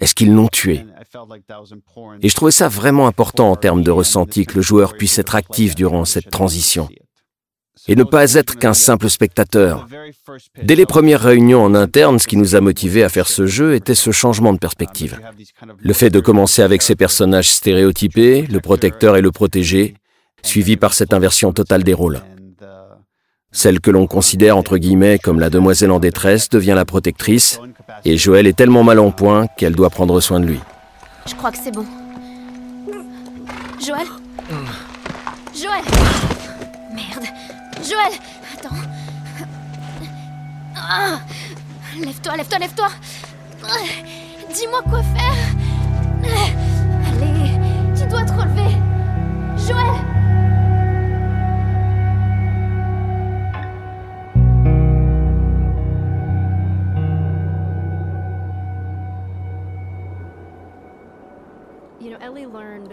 [0.00, 0.84] Est-ce qu'ils l'ont tué
[2.22, 5.34] Et je trouvais ça vraiment important en termes de ressenti que le joueur puisse être
[5.34, 6.88] actif durant cette transition
[7.88, 9.88] et ne pas être qu'un simple spectateur.
[10.62, 13.74] Dès les premières réunions en interne, ce qui nous a motivés à faire ce jeu
[13.74, 15.18] était ce changement de perspective.
[15.78, 19.94] Le fait de commencer avec ces personnages stéréotypés, le protecteur et le protégé,
[20.42, 22.20] suivi par cette inversion totale des rôles.
[23.52, 27.58] Celle que l'on considère entre guillemets comme la demoiselle en détresse devient la protectrice,
[28.04, 30.60] et Joël est tellement mal en point qu'elle doit prendre soin de lui.
[31.26, 31.84] Je crois que c'est bon.
[33.84, 34.06] Joël?
[35.52, 35.84] Joël?
[36.94, 37.26] Merde.
[37.82, 38.12] Joël!
[38.54, 38.76] Attends.
[40.76, 41.18] Ah.
[41.98, 42.88] Lève-toi, lève-toi, lève-toi.
[44.54, 45.34] Dis-moi quoi faire.
[47.08, 47.50] Allez,
[47.96, 48.76] tu dois te relever.
[49.66, 50.29] Joël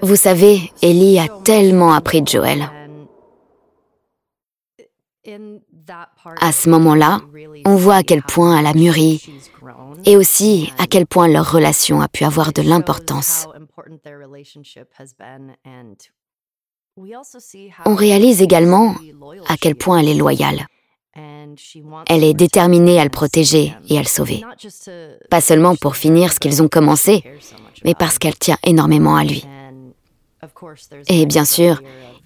[0.01, 2.69] Vous savez, Ellie a tellement appris de Joël.
[6.41, 7.21] À ce moment-là,
[7.65, 9.21] on voit à quel point elle a mûri
[10.05, 13.47] et aussi à quel point leur relation a pu avoir de l'importance.
[17.85, 18.95] On réalise également
[19.47, 20.65] à quel point elle est loyale.
[22.07, 24.43] Elle est déterminée à le protéger et à le sauver.
[25.29, 27.23] Pas seulement pour finir ce qu'ils ont commencé,
[27.83, 29.45] mais parce qu'elle tient énormément à lui.
[31.07, 31.81] Et bien sûr,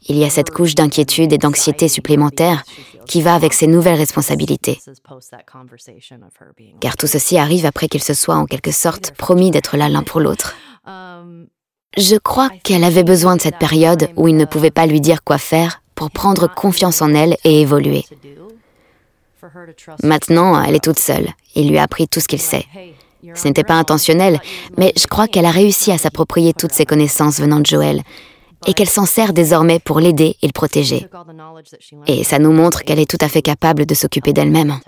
[0.08, 2.64] il y a cette couche d'inquiétude et d'anxiété supplémentaire
[3.08, 4.80] qui va avec ces nouvelles responsabilités.
[6.80, 10.04] Car tout ceci arrive après qu'ils se soient en quelque sorte promis d'être là l'un
[10.04, 10.56] pour l'autre.
[11.98, 15.24] Je crois qu'elle avait besoin de cette période où il ne pouvait pas lui dire
[15.24, 18.06] quoi faire pour prendre confiance en elle et évoluer.
[20.04, 21.30] Maintenant, elle est toute seule.
[21.56, 22.66] Il lui a appris tout ce qu'il sait.
[23.36, 24.40] Ce n'était pas intentionnel,
[24.78, 28.02] mais je crois qu'elle a réussi à s'approprier toutes ces connaissances venant de Joël
[28.68, 31.08] et qu'elle s'en sert désormais pour l'aider et le protéger.
[32.08, 34.80] Et ça nous montre qu'elle est tout à fait capable de s'occuper d'elle-même.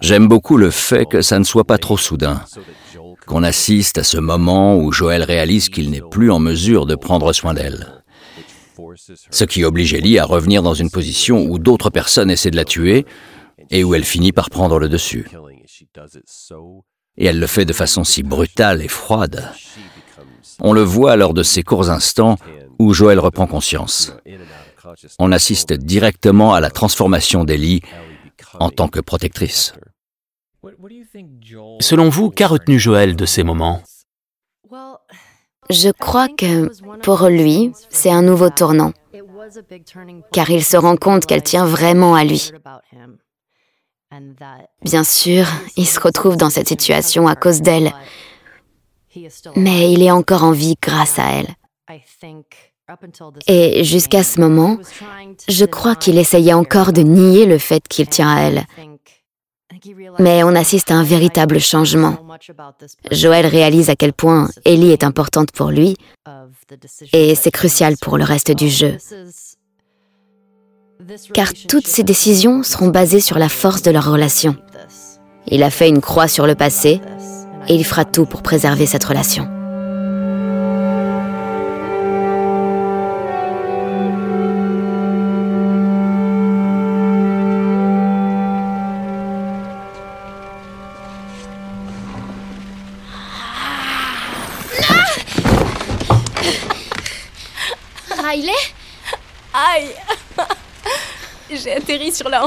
[0.00, 2.40] J'aime beaucoup le fait que ça ne soit pas trop soudain,
[3.26, 7.32] qu'on assiste à ce moment où Joël réalise qu'il n'est plus en mesure de prendre
[7.32, 8.02] soin d'elle.
[9.30, 12.64] Ce qui oblige Ellie à revenir dans une position où d'autres personnes essaient de la
[12.64, 13.06] tuer
[13.70, 15.28] et où elle finit par prendre le dessus.
[17.16, 19.50] Et elle le fait de façon si brutale et froide.
[20.60, 22.36] On le voit lors de ces courts instants
[22.78, 24.14] où Joël reprend conscience.
[25.18, 27.82] On assiste directement à la transformation d'Ellie
[28.58, 29.74] en tant que protectrice.
[31.80, 33.82] Selon vous, qu'a retenu Joël de ces moments?
[35.70, 38.92] Je crois que pour lui, c'est un nouveau tournant,
[40.32, 42.52] car il se rend compte qu'elle tient vraiment à lui.
[44.82, 47.92] Bien sûr, il se retrouve dans cette situation à cause d'elle,
[49.56, 51.54] mais il est encore en vie grâce à elle.
[53.48, 54.78] Et jusqu'à ce moment,
[55.48, 58.64] je crois qu'il essayait encore de nier le fait qu'il tient à elle.
[60.18, 62.16] Mais on assiste à un véritable changement.
[63.10, 65.96] Joël réalise à quel point Ellie est importante pour lui,
[67.12, 68.96] et c'est crucial pour le reste du jeu.
[71.32, 74.56] Car toutes ses décisions seront basées sur la force de leur relation.
[75.46, 77.00] Il a fait une croix sur le passé,
[77.68, 79.48] et il fera tout pour préserver cette relation.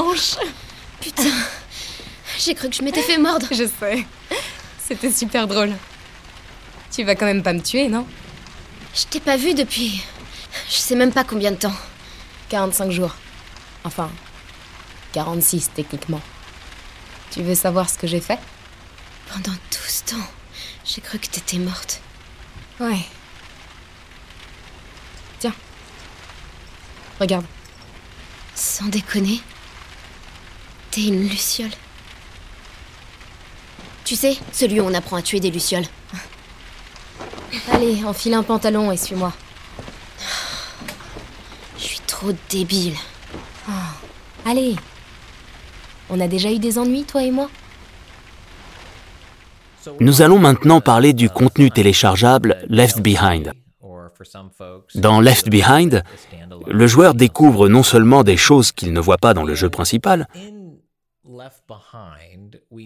[0.00, 0.36] Hanche.
[1.00, 1.32] Putain,
[2.38, 3.46] j'ai cru que je m'étais fait mordre.
[3.50, 4.06] Je sais.
[4.78, 5.72] C'était super drôle.
[6.90, 8.06] Tu vas quand même pas me tuer, non?
[8.94, 10.02] Je t'ai pas vu depuis.
[10.68, 11.76] Je sais même pas combien de temps.
[12.48, 13.14] 45 jours.
[13.84, 14.10] Enfin,
[15.12, 16.20] 46 techniquement.
[17.30, 18.38] Tu veux savoir ce que j'ai fait?
[19.32, 20.26] Pendant tout ce temps,
[20.84, 22.00] j'ai cru que t'étais morte.
[22.80, 23.04] Ouais.
[25.38, 25.54] Tiens.
[27.20, 27.46] Regarde.
[28.56, 29.40] Sans déconner.
[30.90, 31.70] T'es une luciole.
[34.04, 35.86] Tu sais, celui où on apprend à tuer des lucioles.
[37.72, 39.32] Allez, enfile un pantalon et suis-moi.
[41.76, 42.94] Je suis trop débile.
[43.68, 43.72] Oh.
[44.44, 44.74] Allez.
[46.08, 47.48] On a déjà eu des ennuis, toi et moi?
[50.00, 53.52] Nous allons maintenant parler du contenu téléchargeable Left Behind.
[54.96, 56.02] Dans Left Behind,
[56.66, 60.28] le joueur découvre non seulement des choses qu'il ne voit pas dans le jeu principal,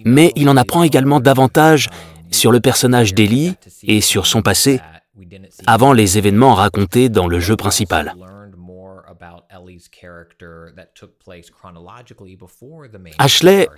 [0.04, 1.88] mais il en apprend également davantage
[2.30, 4.80] sur le personnage d'Ellie et sur son passé
[5.66, 8.14] avant les événements racontés dans le jeu principal.
[13.18, 13.68] Ashley,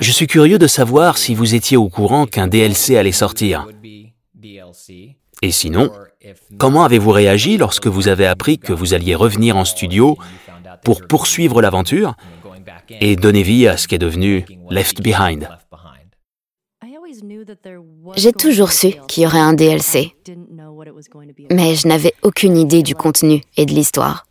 [0.00, 3.66] je suis curieux de savoir si vous étiez au courant qu'un DLC allait sortir.
[5.42, 5.90] Et sinon,
[6.58, 10.16] comment avez-vous réagi lorsque vous avez appris que vous alliez revenir en studio
[10.84, 12.14] pour poursuivre l'aventure
[13.00, 15.48] et donner vie à ce qui est devenu Left Behind?
[18.16, 20.14] J'ai toujours su qu'il y aurait un DLC,
[21.50, 24.26] mais je n'avais aucune idée du contenu et de l'histoire.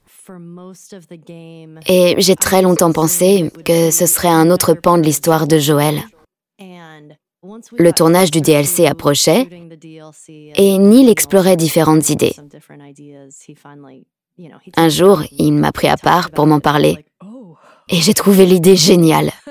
[1.87, 6.01] Et j'ai très longtemps pensé que ce serait un autre pan de l'histoire de Joël.
[7.77, 9.47] Le tournage du DLC approchait
[10.55, 12.35] et Neil explorait différentes idées.
[14.77, 17.05] Un jour, il m'a pris à part pour m'en parler
[17.89, 19.31] et j'ai trouvé l'idée géniale.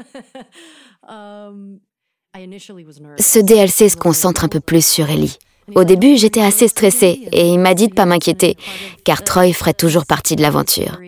[3.18, 5.36] Ce DLC se concentre un peu plus sur Ellie.
[5.74, 8.56] Au début, j'étais assez stressée et il m'a dit de pas m'inquiéter,
[9.04, 10.98] car Troy ferait toujours partie de l'aventure.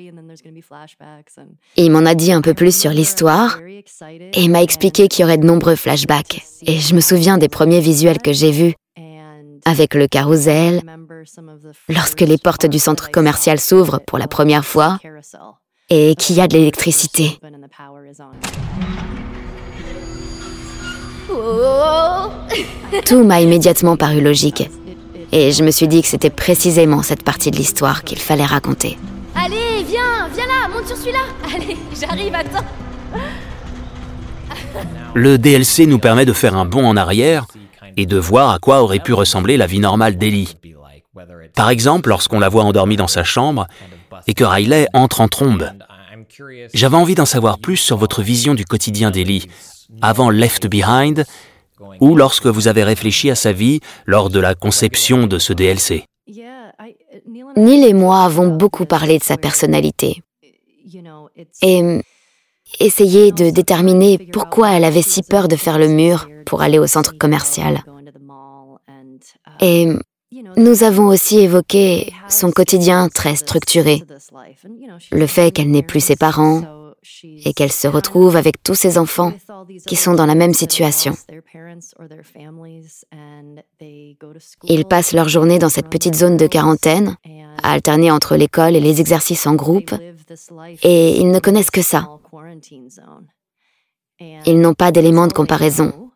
[1.77, 3.59] Il m'en a dit un peu plus sur l'histoire
[4.33, 6.42] et m'a expliqué qu'il y aurait de nombreux flashbacks.
[6.66, 8.75] Et je me souviens des premiers visuels que j'ai vus,
[9.64, 10.83] avec le carrousel,
[11.88, 14.98] lorsque les portes du centre commercial s'ouvrent pour la première fois
[15.90, 17.38] et qu'il y a de l'électricité.
[23.07, 24.68] Tout m'a immédiatement paru logique.
[25.33, 28.99] Et je me suis dit que c'était précisément cette partie de l'histoire qu'il fallait raconter.
[29.35, 31.21] Allez, viens, viens là, monte sur celui-là.
[31.55, 32.66] Allez, j'arrive, attends.
[35.14, 37.47] Le DLC nous permet de faire un bond en arrière
[37.97, 40.57] et de voir à quoi aurait pu ressembler la vie normale d'Ellie.
[41.55, 43.66] Par exemple, lorsqu'on la voit endormie dans sa chambre
[44.27, 45.71] et que Riley entre en trombe.
[46.73, 49.49] J'avais envie d'en savoir plus sur votre vision du quotidien d'Ellie,
[50.00, 51.24] avant Left Behind,
[52.00, 56.05] ou lorsque vous avez réfléchi à sa vie lors de la conception de ce DLC.
[57.57, 60.22] Neil et moi avons beaucoup parlé de sa personnalité
[61.62, 62.00] et
[62.81, 66.87] essayé de déterminer pourquoi elle avait si peur de faire le mur pour aller au
[66.87, 67.85] centre commercial.
[69.61, 69.88] Et
[70.57, 74.02] nous avons aussi évoqué son quotidien très structuré,
[75.11, 76.62] le fait qu'elle n'ait plus ses parents
[77.23, 79.33] et qu'elle se retrouve avec tous ses enfants
[79.87, 81.15] qui sont dans la même situation.
[84.65, 87.17] Ils passent leur journée dans cette petite zone de quarantaine,
[87.62, 89.95] à alterner entre l'école et les exercices en groupe,
[90.83, 92.09] et ils ne connaissent que ça.
[94.47, 96.11] Ils n'ont pas d'éléments de comparaison.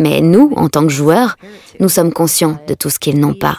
[0.00, 1.36] Mais nous, en tant que joueurs,
[1.78, 3.58] nous sommes conscients de tout ce qu'ils n'ont pas.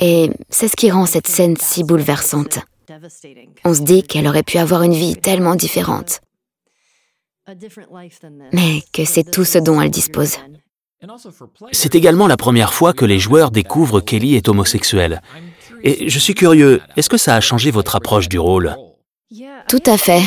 [0.00, 2.58] Et c'est ce qui rend cette scène si bouleversante.
[3.64, 6.20] On se dit qu'elle aurait pu avoir une vie tellement différente.
[8.52, 10.38] Mais que c'est tout ce dont elle dispose.
[11.72, 15.20] C'est également la première fois que les joueurs découvrent qu'Ellie est homosexuelle.
[15.82, 18.74] Et je suis curieux, est-ce que ça a changé votre approche du rôle?
[19.68, 20.22] Tout à fait.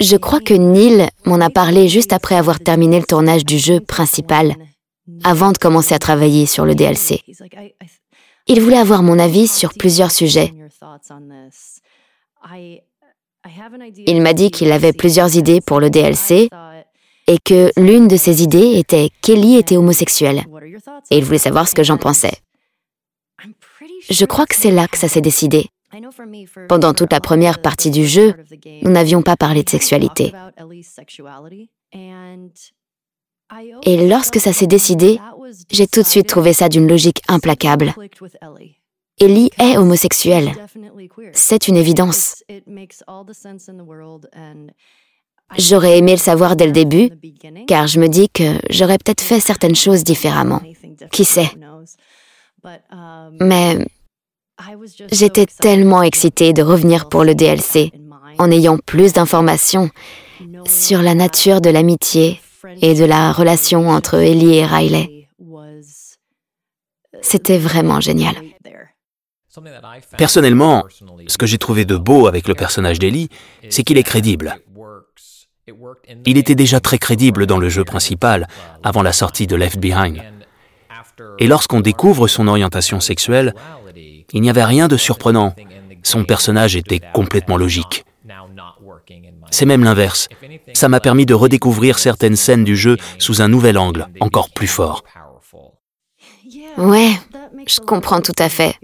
[0.00, 3.80] Je crois que Neil m'en a parlé juste après avoir terminé le tournage du jeu
[3.80, 4.54] principal,
[5.24, 7.22] avant de commencer à travailler sur le DLC.
[8.46, 10.52] Il voulait avoir mon avis sur plusieurs sujets.
[14.06, 16.48] Il m'a dit qu'il avait plusieurs idées pour le DLC
[17.26, 20.44] et que l'une de ses idées était qu'Ellie était homosexuelle.
[21.10, 22.32] Et il voulait savoir ce que j'en pensais.
[24.08, 25.68] Je crois que c'est là que ça s'est décidé.
[26.68, 28.34] Pendant toute la première partie du jeu,
[28.82, 30.32] nous n'avions pas parlé de sexualité.
[33.82, 35.18] Et lorsque ça s'est décidé,
[35.70, 37.94] j'ai tout de suite trouvé ça d'une logique implacable.
[39.18, 40.52] Ellie est homosexuelle.
[41.32, 42.42] C'est une évidence.
[45.58, 47.10] J'aurais aimé le savoir dès le début,
[47.66, 50.62] car je me dis que j'aurais peut-être fait certaines choses différemment.
[51.10, 51.50] Qui sait?
[53.40, 53.78] Mais
[55.10, 57.90] j'étais tellement excitée de revenir pour le DLC,
[58.38, 59.90] en ayant plus d'informations
[60.66, 62.40] sur la nature de l'amitié
[62.82, 65.28] et de la relation entre Ellie et Riley.
[67.22, 68.34] C'était vraiment génial.
[70.16, 70.84] Personnellement,
[71.26, 73.28] ce que j'ai trouvé de beau avec le personnage d'Ellie,
[73.68, 74.56] c'est qu'il est crédible.
[76.26, 78.48] Il était déjà très crédible dans le jeu principal,
[78.82, 80.22] avant la sortie de Left Behind.
[81.38, 83.54] Et lorsqu'on découvre son orientation sexuelle,
[84.32, 85.54] il n'y avait rien de surprenant.
[86.02, 88.04] Son personnage était complètement logique.
[89.50, 90.28] C'est même l'inverse.
[90.74, 94.66] Ça m'a permis de redécouvrir certaines scènes du jeu sous un nouvel angle, encore plus
[94.66, 95.04] fort.
[96.78, 97.10] Ouais,
[97.66, 98.74] je comprends tout à fait.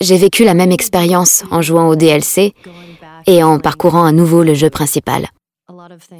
[0.00, 2.54] J'ai vécu la même expérience en jouant au DLC
[3.26, 5.28] et en parcourant à nouveau le jeu principal.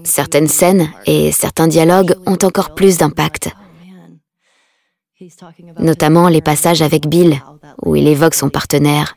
[0.05, 3.50] Certaines scènes et certains dialogues ont encore plus d'impact.
[5.78, 7.40] Notamment les passages avec Bill,
[7.84, 9.16] où il évoque son partenaire.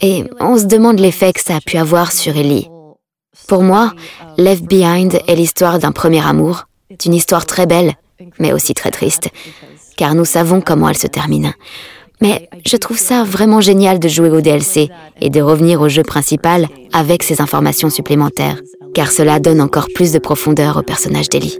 [0.00, 2.68] Et on se demande l'effet que ça a pu avoir sur Ellie.
[3.48, 3.92] Pour moi,
[4.38, 6.66] Left Behind est l'histoire d'un premier amour,
[6.98, 7.94] d'une histoire très belle,
[8.38, 9.28] mais aussi très triste,
[9.96, 11.52] car nous savons comment elle se termine.
[12.20, 14.88] Mais je trouve ça vraiment génial de jouer au DLC
[15.20, 18.60] et de revenir au jeu principal avec ces informations supplémentaires,
[18.94, 21.58] car cela donne encore plus de profondeur au personnage d'Ellie.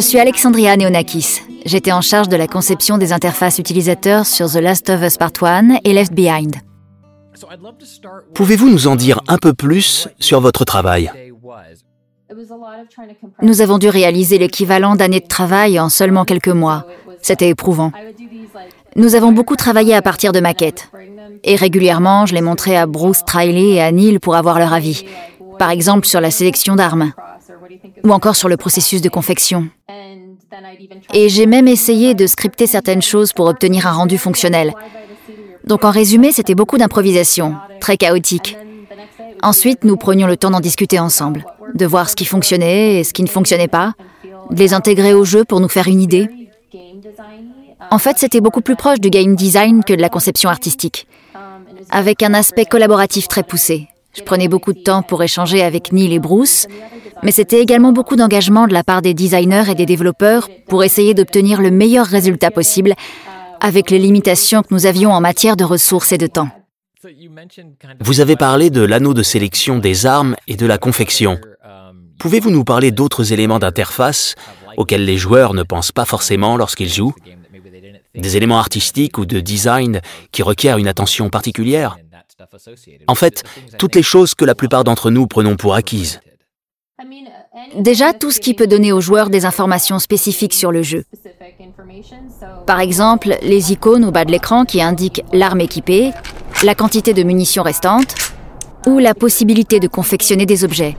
[0.00, 1.42] Je suis Alexandria Neonakis.
[1.66, 5.32] J'étais en charge de la conception des interfaces utilisateurs sur The Last of Us Part
[5.42, 6.56] 1 et Left Behind.
[8.32, 11.12] Pouvez-vous nous en dire un peu plus sur votre travail?
[13.42, 16.86] Nous avons dû réaliser l'équivalent d'années de travail en seulement quelques mois.
[17.20, 17.92] C'était éprouvant.
[18.96, 20.90] Nous avons beaucoup travaillé à partir de maquettes.
[21.44, 25.04] Et régulièrement, je les montrais à Bruce Triley et à Neil pour avoir leur avis.
[25.58, 27.12] Par exemple sur la sélection d'armes
[28.04, 29.68] ou encore sur le processus de confection.
[31.14, 34.72] Et j'ai même essayé de scripter certaines choses pour obtenir un rendu fonctionnel.
[35.64, 38.56] Donc en résumé, c'était beaucoup d'improvisation, très chaotique.
[39.42, 41.44] Ensuite, nous prenions le temps d'en discuter ensemble,
[41.74, 43.94] de voir ce qui fonctionnait et ce qui ne fonctionnait pas,
[44.50, 46.28] de les intégrer au jeu pour nous faire une idée.
[47.90, 51.06] En fait, c'était beaucoup plus proche du game design que de la conception artistique,
[51.90, 53.88] avec un aspect collaboratif très poussé.
[54.16, 56.66] Je prenais beaucoup de temps pour échanger avec Neil et Bruce,
[57.22, 61.14] mais c'était également beaucoup d'engagement de la part des designers et des développeurs pour essayer
[61.14, 62.94] d'obtenir le meilleur résultat possible
[63.60, 66.48] avec les limitations que nous avions en matière de ressources et de temps.
[68.00, 71.38] Vous avez parlé de l'anneau de sélection des armes et de la confection.
[72.18, 74.34] Pouvez-vous nous parler d'autres éléments d'interface
[74.76, 77.14] auxquels les joueurs ne pensent pas forcément lorsqu'ils jouent?
[78.14, 80.00] Des éléments artistiques ou de design
[80.32, 81.96] qui requièrent une attention particulière?
[83.06, 83.42] En fait,
[83.78, 86.20] toutes les choses que la plupart d'entre nous prenons pour acquises.
[87.76, 91.04] Déjà, tout ce qui peut donner aux joueurs des informations spécifiques sur le jeu.
[92.66, 96.12] Par exemple, les icônes au bas de l'écran qui indiquent l'arme équipée,
[96.62, 98.14] la quantité de munitions restantes
[98.86, 100.96] ou la possibilité de confectionner des objets.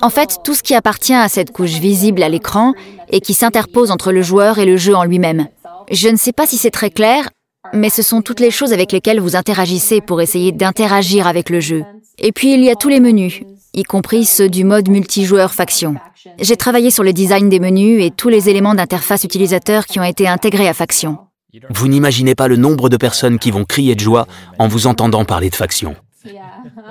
[0.00, 2.74] En fait, tout ce qui appartient à cette couche visible à l'écran
[3.10, 5.48] et qui s'interpose entre le joueur et le jeu en lui-même.
[5.90, 7.28] Je ne sais pas si c'est très clair,
[7.72, 11.60] mais ce sont toutes les choses avec lesquelles vous interagissez pour essayer d'interagir avec le
[11.60, 11.84] jeu.
[12.18, 13.42] Et puis il y a tous les menus,
[13.74, 15.96] y compris ceux du mode multijoueur faction.
[16.40, 20.04] J'ai travaillé sur le design des menus et tous les éléments d'interface utilisateur qui ont
[20.04, 21.18] été intégrés à faction.
[21.70, 24.26] Vous n'imaginez pas le nombre de personnes qui vont crier de joie
[24.58, 25.96] en vous entendant parler de faction.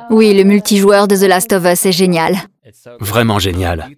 [0.10, 2.36] Oui, le multijoueur de The Last of Us est génial.
[3.00, 3.90] Vraiment génial.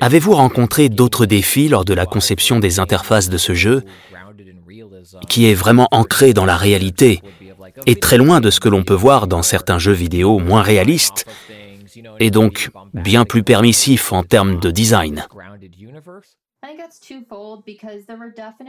[0.00, 3.82] Avez-vous rencontré d'autres défis lors de la conception des interfaces de ce jeu?
[5.28, 7.22] Qui est vraiment ancré dans la réalité
[7.86, 11.26] et très loin de ce que l'on peut voir dans certains jeux vidéo moins réalistes
[12.20, 15.26] et donc bien plus permissifs en termes de design.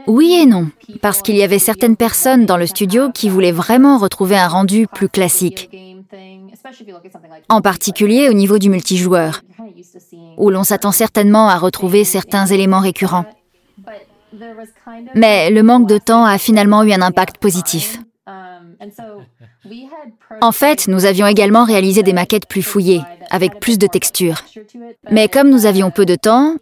[0.08, 0.68] Oui et non,
[1.00, 4.88] parce qu'il y avait certaines personnes dans le studio qui voulaient vraiment retrouver un rendu
[4.88, 5.70] plus classique,
[7.48, 9.42] en particulier au niveau du multijoueur,
[10.36, 13.26] où l'on s'attend certainement à retrouver certains éléments récurrents.
[15.14, 17.98] Mais le manque de temps a finalement eu un impact positif.
[20.40, 24.42] En fait, nous avions également réalisé des maquettes plus fouillées, avec plus de textures.
[25.10, 26.56] Mais comme nous avions peu de temps,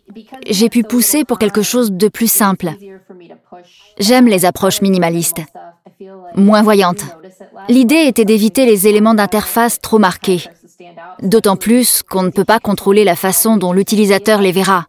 [0.49, 2.71] j'ai pu pousser pour quelque chose de plus simple.
[3.99, 5.43] J'aime les approches minimalistes.
[6.35, 7.05] moins voyante.
[7.69, 10.43] L'idée était d'éviter les éléments d'interface trop marqués,
[11.21, 14.87] d'autant plus qu'on ne peut pas contrôler la façon dont l'utilisateur les verra.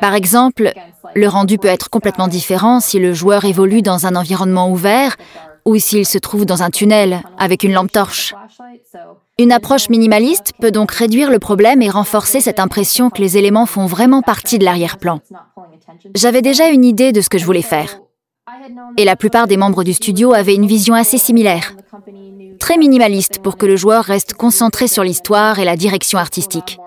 [0.00, 0.72] Par exemple,
[1.14, 5.16] le rendu peut être complètement différent si le joueur évolue dans un environnement ouvert
[5.64, 8.34] ou s'il se trouve dans un tunnel avec une lampe torche.
[9.38, 13.66] Une approche minimaliste peut donc réduire le problème et renforcer cette impression que les éléments
[13.66, 15.20] font vraiment partie de l'arrière-plan.
[16.14, 18.00] J'avais déjà une idée de ce que je voulais faire.
[18.96, 21.74] Et la plupart des membres du studio avaient une vision assez similaire.
[22.58, 26.78] Très minimaliste pour que le joueur reste concentré sur l'histoire et la direction artistique.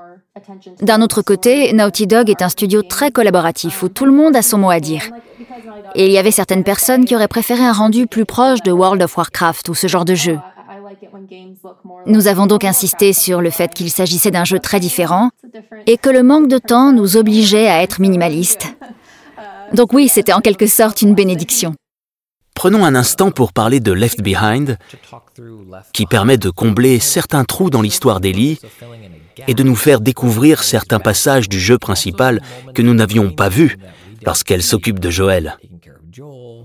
[0.82, 4.42] D'un autre côté, Naughty Dog est un studio très collaboratif où tout le monde a
[4.42, 5.10] son mot à dire.
[5.96, 9.02] Et il y avait certaines personnes qui auraient préféré un rendu plus proche de World
[9.04, 10.40] of Warcraft ou ce genre de jeu.
[12.06, 15.32] Nous avons donc insisté sur le fait qu'il s'agissait d'un jeu très différent
[15.86, 18.74] et que le manque de temps nous obligeait à être minimalistes.
[19.74, 21.76] Donc oui, c'était en quelque sorte une bénédiction.
[22.56, 24.78] Prenons un instant pour parler de Left Behind,
[25.94, 28.60] qui permet de combler certains trous dans l'histoire d'Ellie
[29.48, 32.42] et de nous faire découvrir certains passages du jeu principal
[32.74, 33.78] que nous n'avions pas vus
[34.26, 35.58] lorsqu'elle s'occupe de Joël.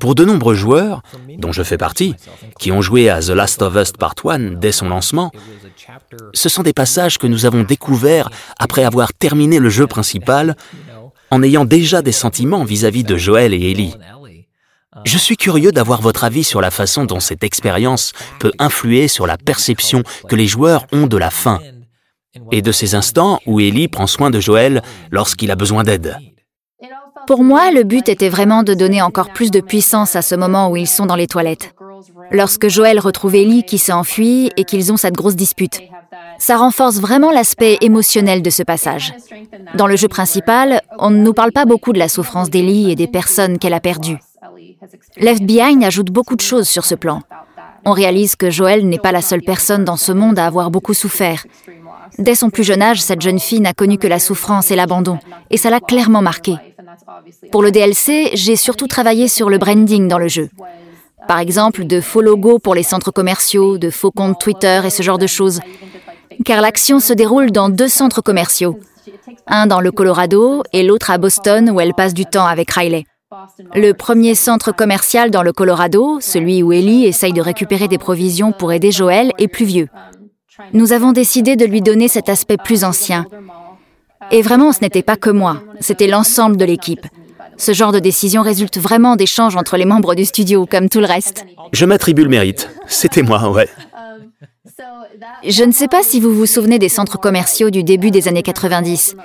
[0.00, 1.02] Pour de nombreux joueurs,
[1.38, 2.14] dont je fais partie,
[2.58, 5.30] qui ont joué à The Last of Us Part 1 dès son lancement,
[6.34, 10.56] ce sont des passages que nous avons découverts après avoir terminé le jeu principal,
[11.30, 13.94] en ayant déjà des sentiments vis-à-vis de Joël et Ellie.
[15.04, 19.26] Je suis curieux d'avoir votre avis sur la façon dont cette expérience peut influer sur
[19.26, 21.60] la perception que les joueurs ont de la fin
[22.52, 26.16] et de ces instants où Ellie prend soin de Joël lorsqu'il a besoin d'aide.
[27.26, 30.70] Pour moi, le but était vraiment de donner encore plus de puissance à ce moment
[30.70, 31.74] où ils sont dans les toilettes.
[32.30, 35.80] Lorsque Joël retrouve Ellie qui s'est enfuie et qu'ils ont cette grosse dispute.
[36.38, 39.14] Ça renforce vraiment l'aspect émotionnel de ce passage.
[39.74, 42.94] Dans le jeu principal, on ne nous parle pas beaucoup de la souffrance d'Ellie et
[42.94, 44.18] des personnes qu'elle a perdues.
[45.16, 47.22] Left Behind ajoute beaucoup de choses sur ce plan.
[47.84, 50.94] On réalise que Joël n'est pas la seule personne dans ce monde à avoir beaucoup
[50.94, 51.46] souffert.
[52.18, 55.18] Dès son plus jeune âge, cette jeune fille n'a connu que la souffrance et l'abandon,
[55.50, 56.56] et ça l'a clairement marqué.
[57.52, 60.48] Pour le DLC, j'ai surtout travaillé sur le branding dans le jeu.
[61.28, 65.02] Par exemple, de faux logos pour les centres commerciaux, de faux comptes Twitter et ce
[65.02, 65.60] genre de choses.
[66.44, 68.78] Car l'action se déroule dans deux centres commerciaux.
[69.46, 73.04] Un dans le Colorado et l'autre à Boston où elle passe du temps avec Riley.
[73.74, 78.52] Le premier centre commercial dans le Colorado, celui où Ellie essaye de récupérer des provisions
[78.52, 79.88] pour aider Joël, est plus vieux.
[80.72, 83.26] Nous avons décidé de lui donner cet aspect plus ancien,
[84.30, 87.06] et vraiment, ce n'était pas que moi, c'était l'ensemble de l'équipe.
[87.58, 91.06] Ce genre de décision résulte vraiment d'échanges entre les membres du studio, comme tout le
[91.06, 91.46] reste.
[91.72, 92.70] Je m'attribue le mérite.
[92.86, 93.68] C'était moi, ouais.
[95.46, 98.42] Je ne sais pas si vous vous souvenez des centres commerciaux du début des années
[98.42, 99.16] 90,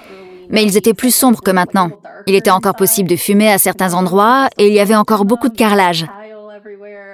[0.50, 1.90] mais ils étaient plus sombres que maintenant.
[2.28, 5.50] Il était encore possible de fumer à certains endroits et il y avait encore beaucoup
[5.50, 6.06] de carrelage.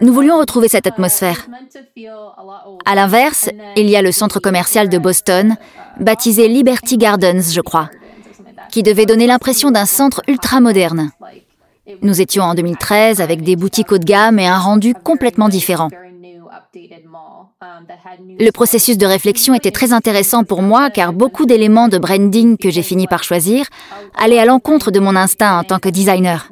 [0.01, 1.47] Nous voulions retrouver cette atmosphère.
[2.85, 5.55] À l'inverse, il y a le centre commercial de Boston,
[5.99, 7.89] baptisé Liberty Gardens, je crois,
[8.71, 11.11] qui devait donner l'impression d'un centre ultra moderne.
[12.01, 15.89] Nous étions en 2013 avec des boutiques haut de gamme et un rendu complètement différent.
[18.39, 22.69] Le processus de réflexion était très intéressant pour moi car beaucoup d'éléments de branding que
[22.69, 23.65] j'ai fini par choisir
[24.15, 26.49] allaient à l'encontre de mon instinct en tant que designer.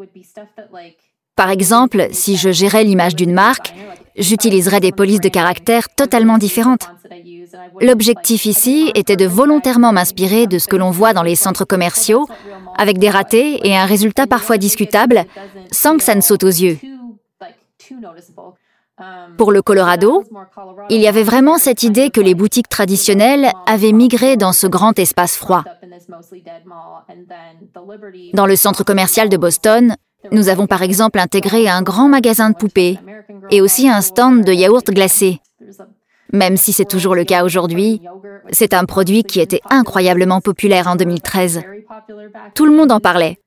[1.36, 3.74] Par exemple, si je gérais l'image d'une marque,
[4.18, 6.90] j'utiliserais des polices de caractère totalement différentes.
[7.82, 12.28] L'objectif ici était de volontairement m'inspirer de ce que l'on voit dans les centres commerciaux,
[12.78, 15.26] avec des ratés et un résultat parfois discutable,
[15.72, 16.80] sans que ça ne saute aux yeux.
[19.38, 20.24] Pour le Colorado,
[20.90, 24.98] il y avait vraiment cette idée que les boutiques traditionnelles avaient migré dans ce grand
[24.98, 25.66] espace froid.
[28.34, 29.96] Dans le centre commercial de Boston,
[30.32, 32.98] nous avons par exemple intégré un grand magasin de poupées
[33.50, 35.40] et aussi un stand de yaourt glacé.
[36.34, 38.02] Même si c'est toujours le cas aujourd'hui,
[38.52, 41.62] c'est un produit qui était incroyablement populaire en 2013.
[42.54, 43.40] Tout le monde en parlait.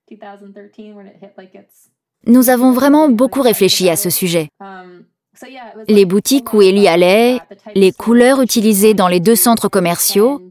[2.26, 4.48] Nous avons vraiment beaucoup réfléchi à ce sujet.
[5.86, 7.38] Les boutiques où Ellie allait,
[7.74, 10.42] les couleurs utilisées dans les deux centres commerciaux,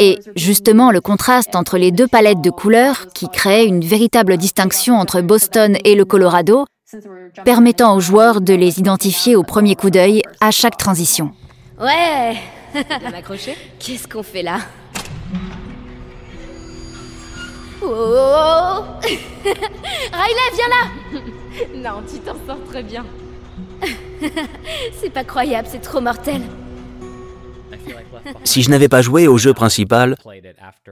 [0.00, 4.96] et justement le contraste entre les deux palettes de couleurs qui créait une véritable distinction
[4.96, 6.66] entre Boston et le Colorado,
[7.44, 11.30] permettant aux joueurs de les identifier au premier coup d'œil à chaque transition.
[11.80, 12.36] Ouais
[13.78, 14.58] Qu'est-ce qu'on fait là?
[17.82, 21.20] Oh Riley, viens là
[21.76, 23.04] Non, tu t'en sors très bien.
[25.00, 26.40] c'est pas croyable, c'est trop mortel.
[28.44, 30.16] Si je n'avais pas joué au jeu principal,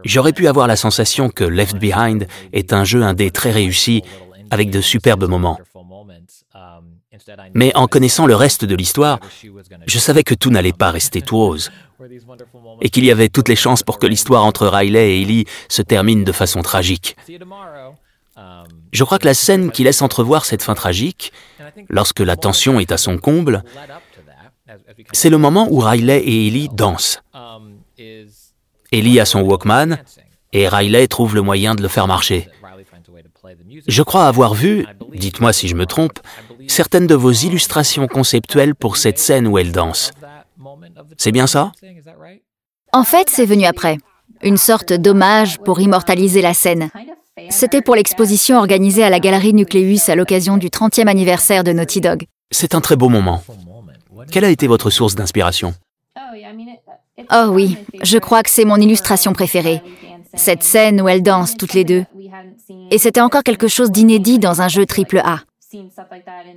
[0.05, 4.03] j'aurais pu avoir la sensation que Left Behind est un jeu indé très réussi,
[4.51, 5.59] avec de superbes moments.
[7.55, 9.19] Mais en connaissant le reste de l'histoire,
[9.87, 11.71] je savais que tout n'allait pas rester tout rose.
[12.81, 15.83] Et qu'il y avait toutes les chances pour que l'histoire entre Riley et Ellie se
[15.83, 17.17] termine de façon tragique.
[18.93, 21.33] Je crois que la scène qui laisse entrevoir cette fin tragique,
[21.89, 23.63] lorsque la tension est à son comble,
[25.13, 27.23] c'est le moment où Riley et Ellie dansent.
[28.93, 29.99] Ellie a son Walkman
[30.53, 32.49] et Riley trouve le moyen de le faire marcher.
[33.87, 36.19] Je crois avoir vu, dites-moi si je me trompe,
[36.69, 40.13] certaines de vos illustrations conceptuelles pour cette scène où elle danse.
[41.17, 41.73] C'est bien ça?
[42.93, 43.99] En fait, c'est venu après.
[44.43, 46.91] Une sorte d'hommage pour immortaliser la scène.
[47.49, 52.01] C'était pour l'exposition organisée à la Galerie Nucleus à l'occasion du 30e anniversaire de Naughty
[52.01, 52.27] Dog.
[52.51, 53.43] C'est un très beau moment.
[54.33, 55.75] Quelle a été votre source d'inspiration?
[57.31, 59.83] Oh oui, je crois que c'est mon illustration préférée.
[60.35, 62.05] Cette scène où elles dansent toutes les deux.
[62.91, 65.41] Et c'était encore quelque chose d'inédit dans un jeu triple A.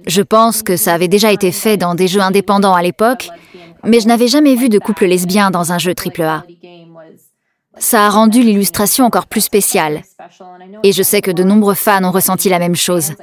[0.07, 3.29] Je pense que ça avait déjà été fait dans des jeux indépendants à l'époque,
[3.83, 6.45] mais je n'avais jamais vu de couple lesbien dans un jeu triple A.
[7.77, 10.01] Ça a rendu l'illustration encore plus spéciale.
[10.83, 13.13] Et je sais que de nombreux fans ont ressenti la même chose.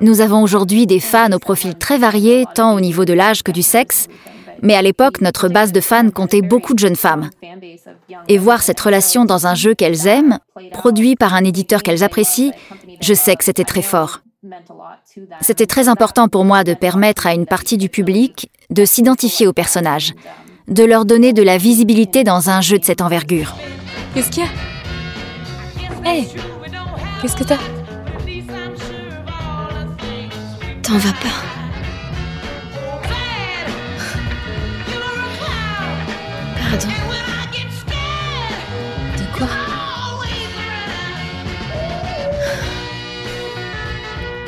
[0.00, 3.52] Nous avons aujourd'hui des fans au profil très varié, tant au niveau de l'âge que
[3.52, 4.06] du sexe,
[4.62, 7.30] mais à l'époque, notre base de fans comptait beaucoup de jeunes femmes.
[8.28, 10.38] Et voir cette relation dans un jeu qu'elles aiment,
[10.72, 12.52] produit par un éditeur qu'elles apprécient,
[13.00, 14.20] je sais que c'était très fort.
[15.40, 19.52] C'était très important pour moi de permettre à une partie du public de s'identifier aux
[19.52, 20.14] personnages,
[20.70, 23.56] de leur donner de la visibilité dans un jeu de cette envergure.
[24.14, 26.10] Qu'est-ce qu'il y a?
[26.10, 26.28] Hé
[27.20, 27.58] Qu'est-ce que t'as?
[30.82, 31.28] T'en vas pas.
[36.56, 36.88] Pardon.
[39.18, 39.48] De quoi?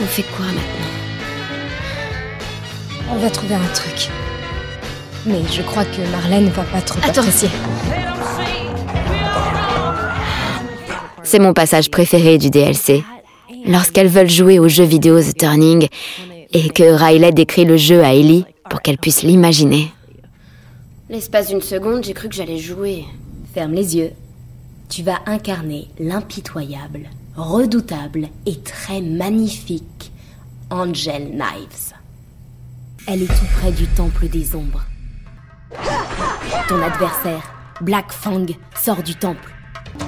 [0.00, 0.92] On fait quoi maintenant?
[3.10, 4.08] On va trouver un truc.
[5.24, 7.20] Mais je crois que Marlène va pas trop Attends.
[7.20, 7.48] apprécier.
[11.22, 13.04] C'est mon passage préféré du DLC.
[13.66, 15.86] Lorsqu'elles veulent jouer au jeu vidéo The Turning
[16.52, 19.92] et que Riley décrit le jeu à Ellie pour qu'elle puisse l'imaginer.
[21.08, 23.04] L'espace d'une seconde, j'ai cru que j'allais jouer.
[23.54, 24.10] Ferme les yeux.
[24.88, 30.10] Tu vas incarner l'impitoyable, redoutable et très magnifique
[30.70, 31.94] Angel Knives.
[33.06, 34.84] Elle est tout près du temple des ombres.
[36.68, 37.42] Ton adversaire,
[37.80, 38.46] Black Fang,
[38.76, 39.50] sort du temple.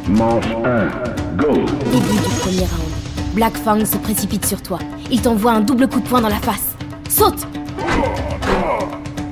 [0.08, 2.92] Manche 1, go Début du premier round.
[3.34, 4.78] Black Fang se précipite sur toi.
[5.10, 6.76] Il t'envoie un double coup de poing dans la face.
[7.08, 7.46] Saute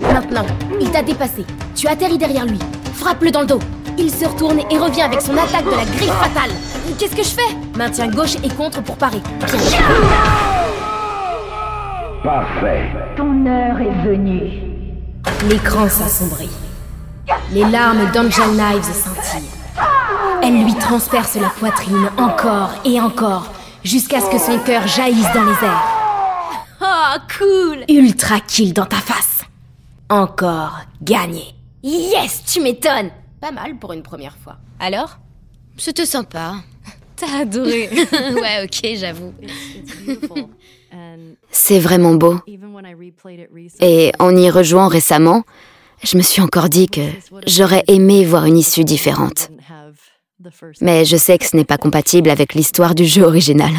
[0.01, 0.47] Maintenant,
[0.81, 1.45] il t'a dépassé.
[1.75, 2.59] Tu atterris derrière lui.
[2.95, 3.61] Frappe-le dans le dos.
[3.99, 6.51] Il se retourne et revient avec son attaque de la griffe fatale.
[6.99, 7.57] Qu'est-ce que je fais?
[7.79, 9.21] Maintiens gauche et contre pour parer.
[9.41, 9.81] Bien.
[12.23, 12.91] Parfait.
[13.17, 14.72] Ton heure est venue.
[15.49, 16.51] L'écran s'assombrit.
[17.53, 19.49] Les larmes d'Angel Knives scintillent.
[20.43, 23.53] Elle lui transperce la poitrine encore et encore,
[23.85, 25.85] jusqu'à ce que son cœur jaillisse dans les airs.
[26.81, 29.43] Oh, cool Ultra kill dans ta face.
[30.09, 31.55] Encore gagné.
[31.83, 34.59] Yes, tu m'étonnes Pas mal pour une première fois.
[34.79, 35.19] Alors?
[35.77, 36.55] C'était sympa.
[37.17, 39.33] T'as adoré ouais, ok, j'avoue.
[41.51, 42.37] C'est vraiment beau.
[43.81, 45.45] Et en y rejouant récemment,
[46.03, 47.03] je me suis encore dit que
[47.47, 49.51] j'aurais aimé voir une issue différente.
[50.81, 53.73] Mais je sais que ce n'est pas compatible avec l'histoire du jeu original.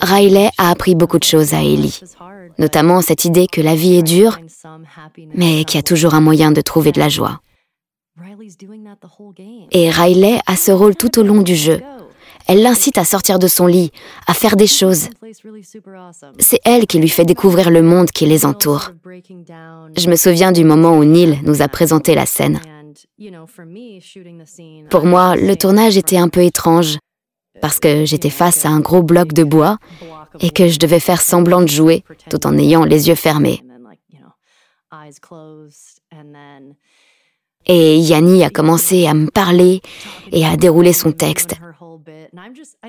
[0.00, 2.00] Riley a appris beaucoup de choses à Ellie,
[2.58, 4.38] notamment cette idée que la vie est dure,
[5.34, 7.40] mais qu'il y a toujours un moyen de trouver de la joie.
[9.70, 11.80] Et Riley a ce rôle tout au long du jeu.
[12.48, 13.92] Elle l'incite à sortir de son lit,
[14.26, 15.08] à faire des choses.
[16.38, 18.90] C'est elle qui lui fait découvrir le monde qui les entoure.
[19.96, 22.58] Je me souviens du moment où Neil nous a présenté la scène.
[24.90, 26.98] Pour moi, le tournage était un peu étrange,
[27.60, 29.76] parce que j'étais face à un gros bloc de bois
[30.40, 33.62] et que je devais faire semblant de jouer tout en ayant les yeux fermés.
[37.66, 39.82] Et Yanni a commencé à me parler
[40.32, 41.56] et à dérouler son texte.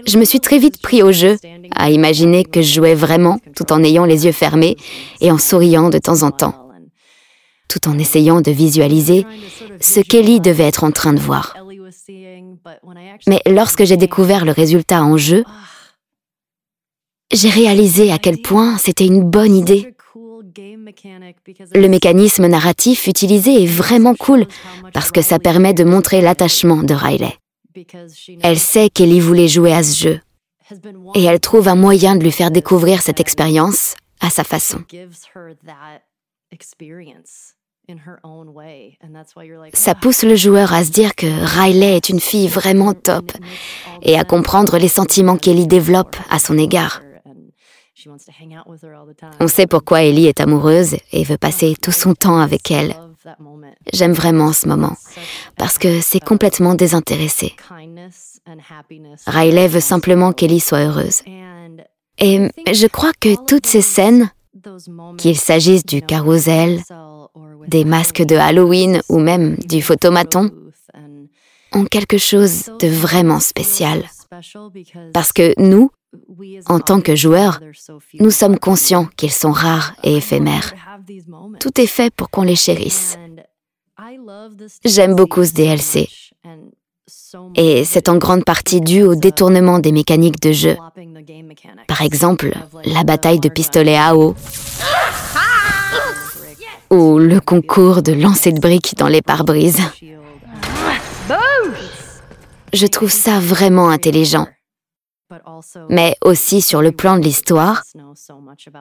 [0.06, 1.38] Je me suis très vite pris au jeu,
[1.76, 4.78] à imaginer que je jouais vraiment tout en ayant les yeux fermés
[5.22, 6.70] et en souriant de temps en temps,
[7.68, 9.26] tout en essayant de visualiser
[9.80, 11.56] ce qu'Ellie devait être en train de voir.
[13.28, 15.44] Mais lorsque j'ai découvert le résultat en jeu,
[17.32, 19.94] j'ai réalisé à quel point c'était une bonne idée.
[21.76, 24.48] Le mécanisme narratif utilisé est vraiment cool
[24.94, 27.34] parce que ça permet de montrer l'attachement de Riley.
[28.42, 30.20] Elle sait qu'Ellie voulait jouer à ce jeu.
[31.16, 34.84] Et elle trouve un moyen de lui faire découvrir cette expérience à sa façon.
[39.74, 43.32] Ça pousse le joueur à se dire que Riley est une fille vraiment top
[44.04, 47.02] et à comprendre les sentiments qu'Ellie développe à son égard.
[49.40, 52.96] On sait pourquoi Ellie est amoureuse et veut passer tout son temps avec elle.
[53.94, 54.96] J'aime vraiment ce moment
[55.58, 57.56] parce que c'est complètement désintéressé.
[59.28, 61.22] Riley veut simplement qu'Ellie soit heureuse.
[62.18, 64.32] Et je crois que toutes ces scènes,
[65.18, 66.82] qu'il s'agisse du carrousel,
[67.68, 70.50] des masques de Halloween ou même du photomaton,
[71.72, 74.04] ont quelque chose de vraiment spécial.
[75.14, 75.92] Parce que nous,
[76.66, 77.60] en tant que joueurs,
[78.20, 80.74] nous sommes conscients qu'ils sont rares et éphémères.
[81.60, 83.18] Tout est fait pour qu'on les chérisse.
[84.86, 86.10] J'aime beaucoup ce DLC.
[87.56, 90.78] Et c'est en grande partie dû au détournement des mécaniques de jeu.
[91.88, 92.54] Par exemple,
[92.86, 94.36] la bataille de pistolet à eau.
[96.92, 99.82] Ou le concours de lancer de briques dans les pare-brises.
[102.74, 104.48] Je trouve ça vraiment intelligent.
[105.90, 107.84] Mais aussi sur le plan de l'histoire,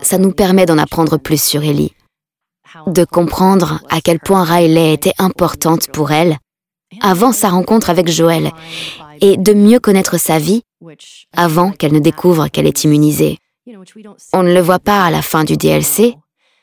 [0.00, 1.92] ça nous permet d'en apprendre plus sur Ellie,
[2.86, 6.38] de comprendre à quel point Riley était importante pour elle
[7.00, 8.50] avant sa rencontre avec Joël
[9.20, 10.62] et de mieux connaître sa vie
[11.36, 13.38] avant qu'elle ne découvre qu'elle est immunisée.
[14.32, 16.14] On ne le voit pas à la fin du DLC,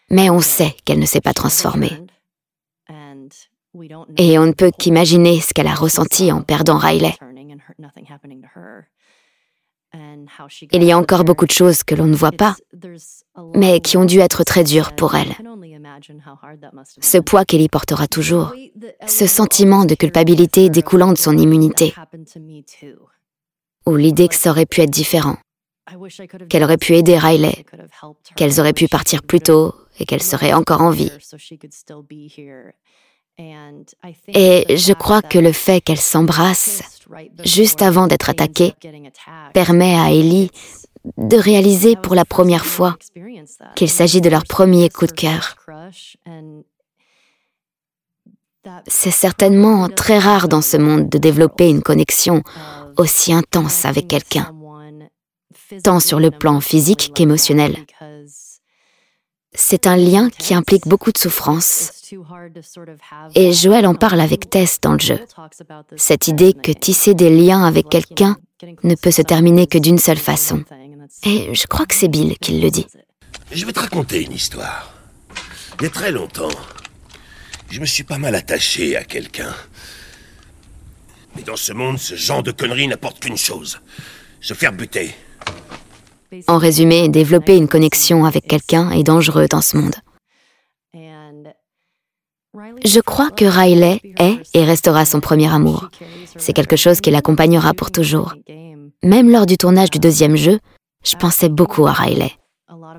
[0.09, 1.91] mais on sait qu'elle ne s'est pas transformée.
[4.17, 7.13] Et on ne peut qu'imaginer ce qu'elle a ressenti en perdant Riley.
[10.71, 12.55] Il y a encore beaucoup de choses que l'on ne voit pas,
[13.53, 15.35] mais qui ont dû être très dures pour elle.
[17.01, 18.53] Ce poids qu'elle y portera toujours,
[19.07, 21.93] ce sentiment de culpabilité découlant de son immunité,
[23.85, 25.37] ou l'idée que ça aurait pu être différent,
[26.49, 27.65] qu'elle aurait pu aider Riley,
[28.35, 31.11] qu'elles auraient pu partir plus tôt et qu'elle serait encore en vie.
[33.37, 36.81] Et je crois que le fait qu'elle s'embrasse
[37.43, 38.73] juste avant d'être attaquée
[39.53, 40.51] permet à Ellie
[41.17, 42.97] de réaliser pour la première fois
[43.75, 45.55] qu'il s'agit de leur premier coup de cœur.
[48.87, 52.41] C'est certainement très rare dans ce monde de développer une connexion
[52.97, 54.51] aussi intense avec quelqu'un,
[55.83, 57.77] tant sur le plan physique qu'émotionnel.
[59.57, 61.91] C'est un lien qui implique beaucoup de souffrance.
[63.35, 65.19] Et Joël en parle avec Tess dans le jeu.
[65.95, 68.37] Cette idée que tisser des liens avec quelqu'un
[68.83, 70.63] ne peut se terminer que d'une seule façon.
[71.23, 72.87] Et je crois que c'est Bill qui le dit.
[73.51, 74.93] Je vais te raconter une histoire.
[75.79, 76.49] Il y a très longtemps,
[77.69, 79.53] je me suis pas mal attaché à quelqu'un.
[81.35, 83.79] Mais dans ce monde, ce genre de conneries n'apporte qu'une chose.
[84.39, 85.13] Se faire buter.
[86.47, 89.95] En résumé, développer une connexion avec quelqu'un est dangereux dans ce monde.
[92.85, 95.89] Je crois que Riley est et restera son premier amour.
[96.37, 98.33] C'est quelque chose qui l'accompagnera pour toujours.
[99.03, 100.59] Même lors du tournage du deuxième jeu,
[101.05, 102.31] je pensais beaucoup à Riley.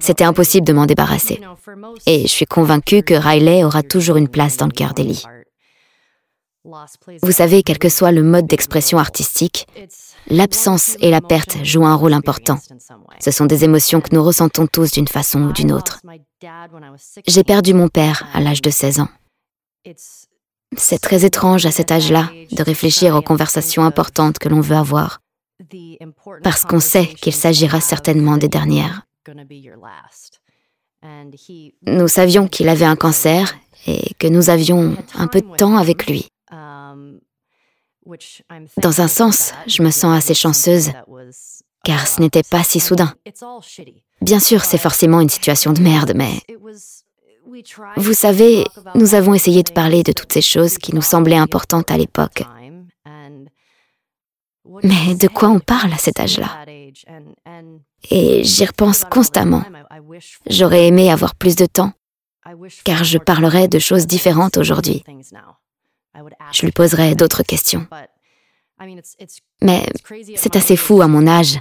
[0.00, 1.40] C'était impossible de m'en débarrasser.
[2.06, 5.24] Et je suis convaincue que Riley aura toujours une place dans le cœur d'Ellie.
[7.22, 9.66] Vous savez, quel que soit le mode d'expression artistique,
[10.28, 12.58] l'absence et la perte jouent un rôle important.
[13.20, 16.00] Ce sont des émotions que nous ressentons tous d'une façon ou d'une autre.
[17.26, 19.08] J'ai perdu mon père à l'âge de 16 ans.
[20.76, 25.20] C'est très étrange à cet âge-là de réfléchir aux conversations importantes que l'on veut avoir,
[26.42, 29.06] parce qu'on sait qu'il s'agira certainement des dernières.
[31.82, 36.06] Nous savions qu'il avait un cancer et que nous avions un peu de temps avec
[36.06, 36.28] lui.
[38.76, 40.92] Dans un sens, je me sens assez chanceuse,
[41.84, 43.14] car ce n'était pas si soudain.
[44.20, 46.40] Bien sûr, c'est forcément une situation de merde, mais...
[47.96, 51.90] Vous savez, nous avons essayé de parler de toutes ces choses qui nous semblaient importantes
[51.90, 52.42] à l'époque.
[54.82, 56.64] Mais de quoi on parle à cet âge-là?
[58.10, 59.64] Et j'y repense constamment.
[60.48, 61.92] J'aurais aimé avoir plus de temps,
[62.84, 65.02] car je parlerais de choses différentes aujourd'hui.
[66.52, 67.86] Je lui poserai d'autres questions.
[69.62, 69.86] Mais
[70.36, 71.58] c'est assez fou à mon âge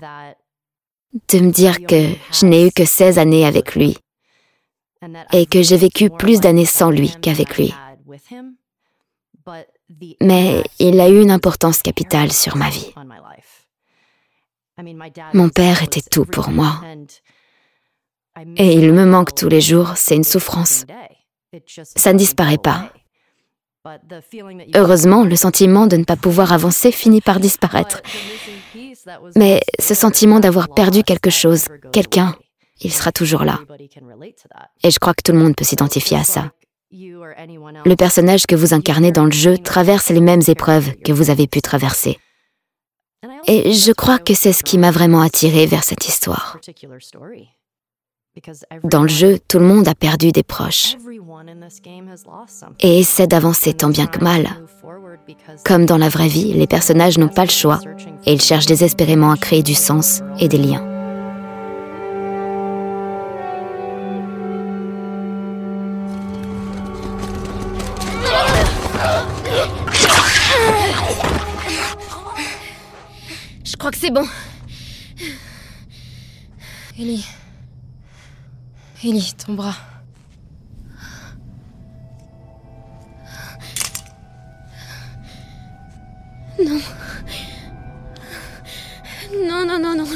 [1.29, 3.97] de me dire que je n'ai eu que 16 années avec lui
[5.31, 7.73] et que j'ai vécu plus d'années sans lui qu'avec lui.
[10.21, 12.93] Mais il a eu une importance capitale sur ma vie.
[15.33, 16.81] Mon père était tout pour moi.
[18.57, 20.85] Et il me manque tous les jours, c'est une souffrance.
[21.75, 22.91] Ça ne disparaît pas.
[24.73, 28.01] Heureusement, le sentiment de ne pas pouvoir avancer finit par disparaître.
[29.35, 32.35] Mais ce sentiment d'avoir perdu quelque chose, quelqu'un,
[32.81, 33.59] il sera toujours là.
[34.83, 36.51] Et je crois que tout le monde peut s'identifier à ça.
[37.85, 41.47] Le personnage que vous incarnez dans le jeu traverse les mêmes épreuves que vous avez
[41.47, 42.17] pu traverser.
[43.47, 46.57] Et je crois que c'est ce qui m'a vraiment attiré vers cette histoire.
[48.83, 50.95] Dans le jeu, tout le monde a perdu des proches
[52.81, 54.47] et essaie d'avancer tant bien que mal.
[55.63, 57.79] Comme dans la vraie vie, les personnages n'ont pas le choix
[58.25, 60.94] et ils cherchent désespérément à créer du sens et des liens.
[74.15, 74.27] Bon.
[76.97, 77.25] Ellie.
[79.03, 79.75] Ellie, ton bras.
[86.57, 86.79] Non.
[89.33, 90.07] Non, non, non, non.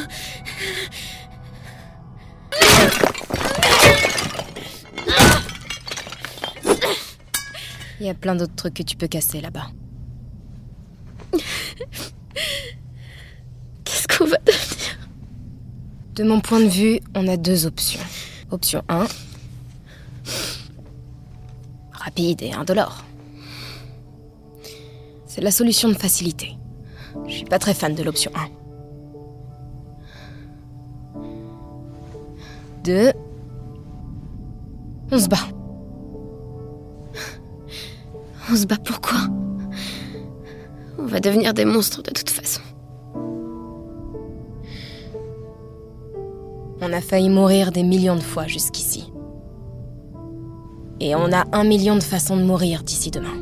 [8.00, 9.72] Il y a plein d'autres trucs que tu peux casser là-bas.
[13.84, 14.98] Qu'est-ce qu'on va devenir
[16.20, 18.02] De mon point de vue, on a deux options.
[18.52, 19.08] Option 1.
[21.94, 23.06] Rapide et indolore.
[25.26, 26.58] C'est la solution de facilité.
[27.26, 28.50] Je suis pas très fan de l'option 1.
[32.84, 33.14] 2.
[35.14, 35.38] On se bat.
[38.52, 39.20] On se bat pourquoi?
[40.98, 42.60] On va devenir des monstres de toute façon.
[46.82, 49.12] On a failli mourir des millions de fois jusqu'ici.
[51.02, 53.38] Et on a un million de façons de mourir d'ici demain.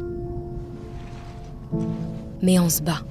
[2.41, 3.01] Mais on se bat.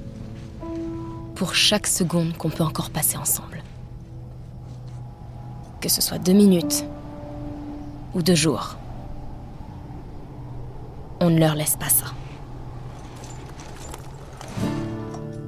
[1.36, 3.62] Pour chaque seconde qu'on peut encore passer ensemble.
[5.80, 6.84] Que ce soit deux minutes
[8.14, 8.76] ou deux jours.
[11.20, 12.06] On ne leur laisse pas ça.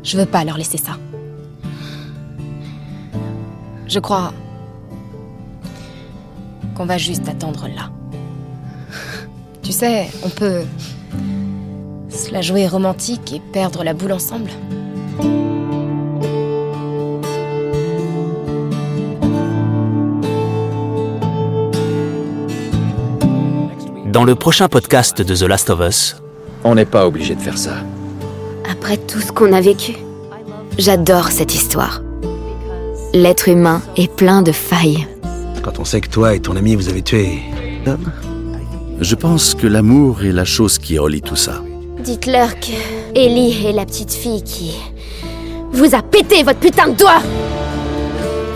[0.04, 0.92] Je veux pas leur laisser ça.
[3.86, 4.32] Je crois
[6.78, 7.90] qu'on va juste attendre là.
[9.62, 10.62] Tu sais, on peut
[12.08, 14.50] se la jouer romantique et perdre la boule ensemble.
[24.06, 26.16] Dans le prochain podcast de The Last of Us,
[26.62, 27.74] on n'est pas obligé de faire ça.
[28.70, 29.96] Après tout ce qu'on a vécu,
[30.78, 32.02] j'adore cette histoire.
[33.12, 35.08] L'être humain est plein de failles.
[35.80, 37.38] On sait que toi et ton ami vous avez tué
[37.84, 38.00] Tom
[39.00, 41.62] Je pense que l'amour est la chose qui relie tout ça.
[42.00, 42.72] Dites-leur que
[43.14, 44.72] Ellie est la petite fille qui
[45.72, 47.22] vous a pété votre putain de doigt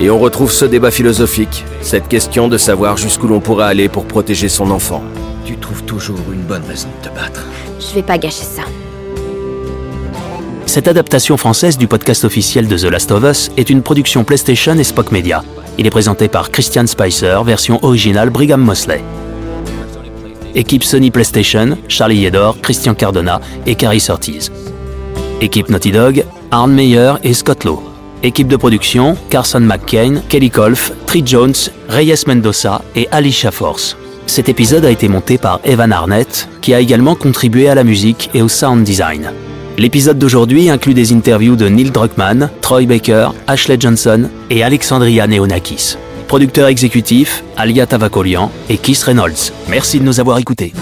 [0.00, 4.04] Et on retrouve ce débat philosophique, cette question de savoir jusqu'où l'on pourra aller pour
[4.04, 5.02] protéger son enfant.
[5.44, 7.46] Tu trouves toujours une bonne raison de te battre.
[7.78, 8.62] Je vais pas gâcher ça.
[10.66, 14.76] Cette adaptation française du podcast officiel de The Last of Us est une production PlayStation
[14.76, 15.44] et Spock Media.
[15.78, 19.02] Il est présenté par Christian Spicer, version originale Brigham Mosley.
[20.54, 24.50] Équipe Sony PlayStation, Charlie Yedor, Christian Cardona et Carrie Surtees.
[25.40, 27.82] Équipe Naughty Dog, Arne Meyer et Scott Lowe.
[28.22, 31.54] Équipe de production, Carson McCain, Kelly Kolf, Tree Jones,
[31.88, 33.96] Reyes Mendoza et Alicia Force.
[34.26, 38.30] Cet épisode a été monté par Evan Arnett, qui a également contribué à la musique
[38.34, 39.32] et au sound design.
[39.83, 45.97] L'épisode d'aujourd'hui inclut des interviews de Neil Druckmann, Troy Baker, Ashley Johnson et Alexandria Neonakis.
[46.28, 49.51] Producteur exécutif, Alia Tavakolian et Keith Reynolds.
[49.68, 50.72] Merci de nous avoir écoutés.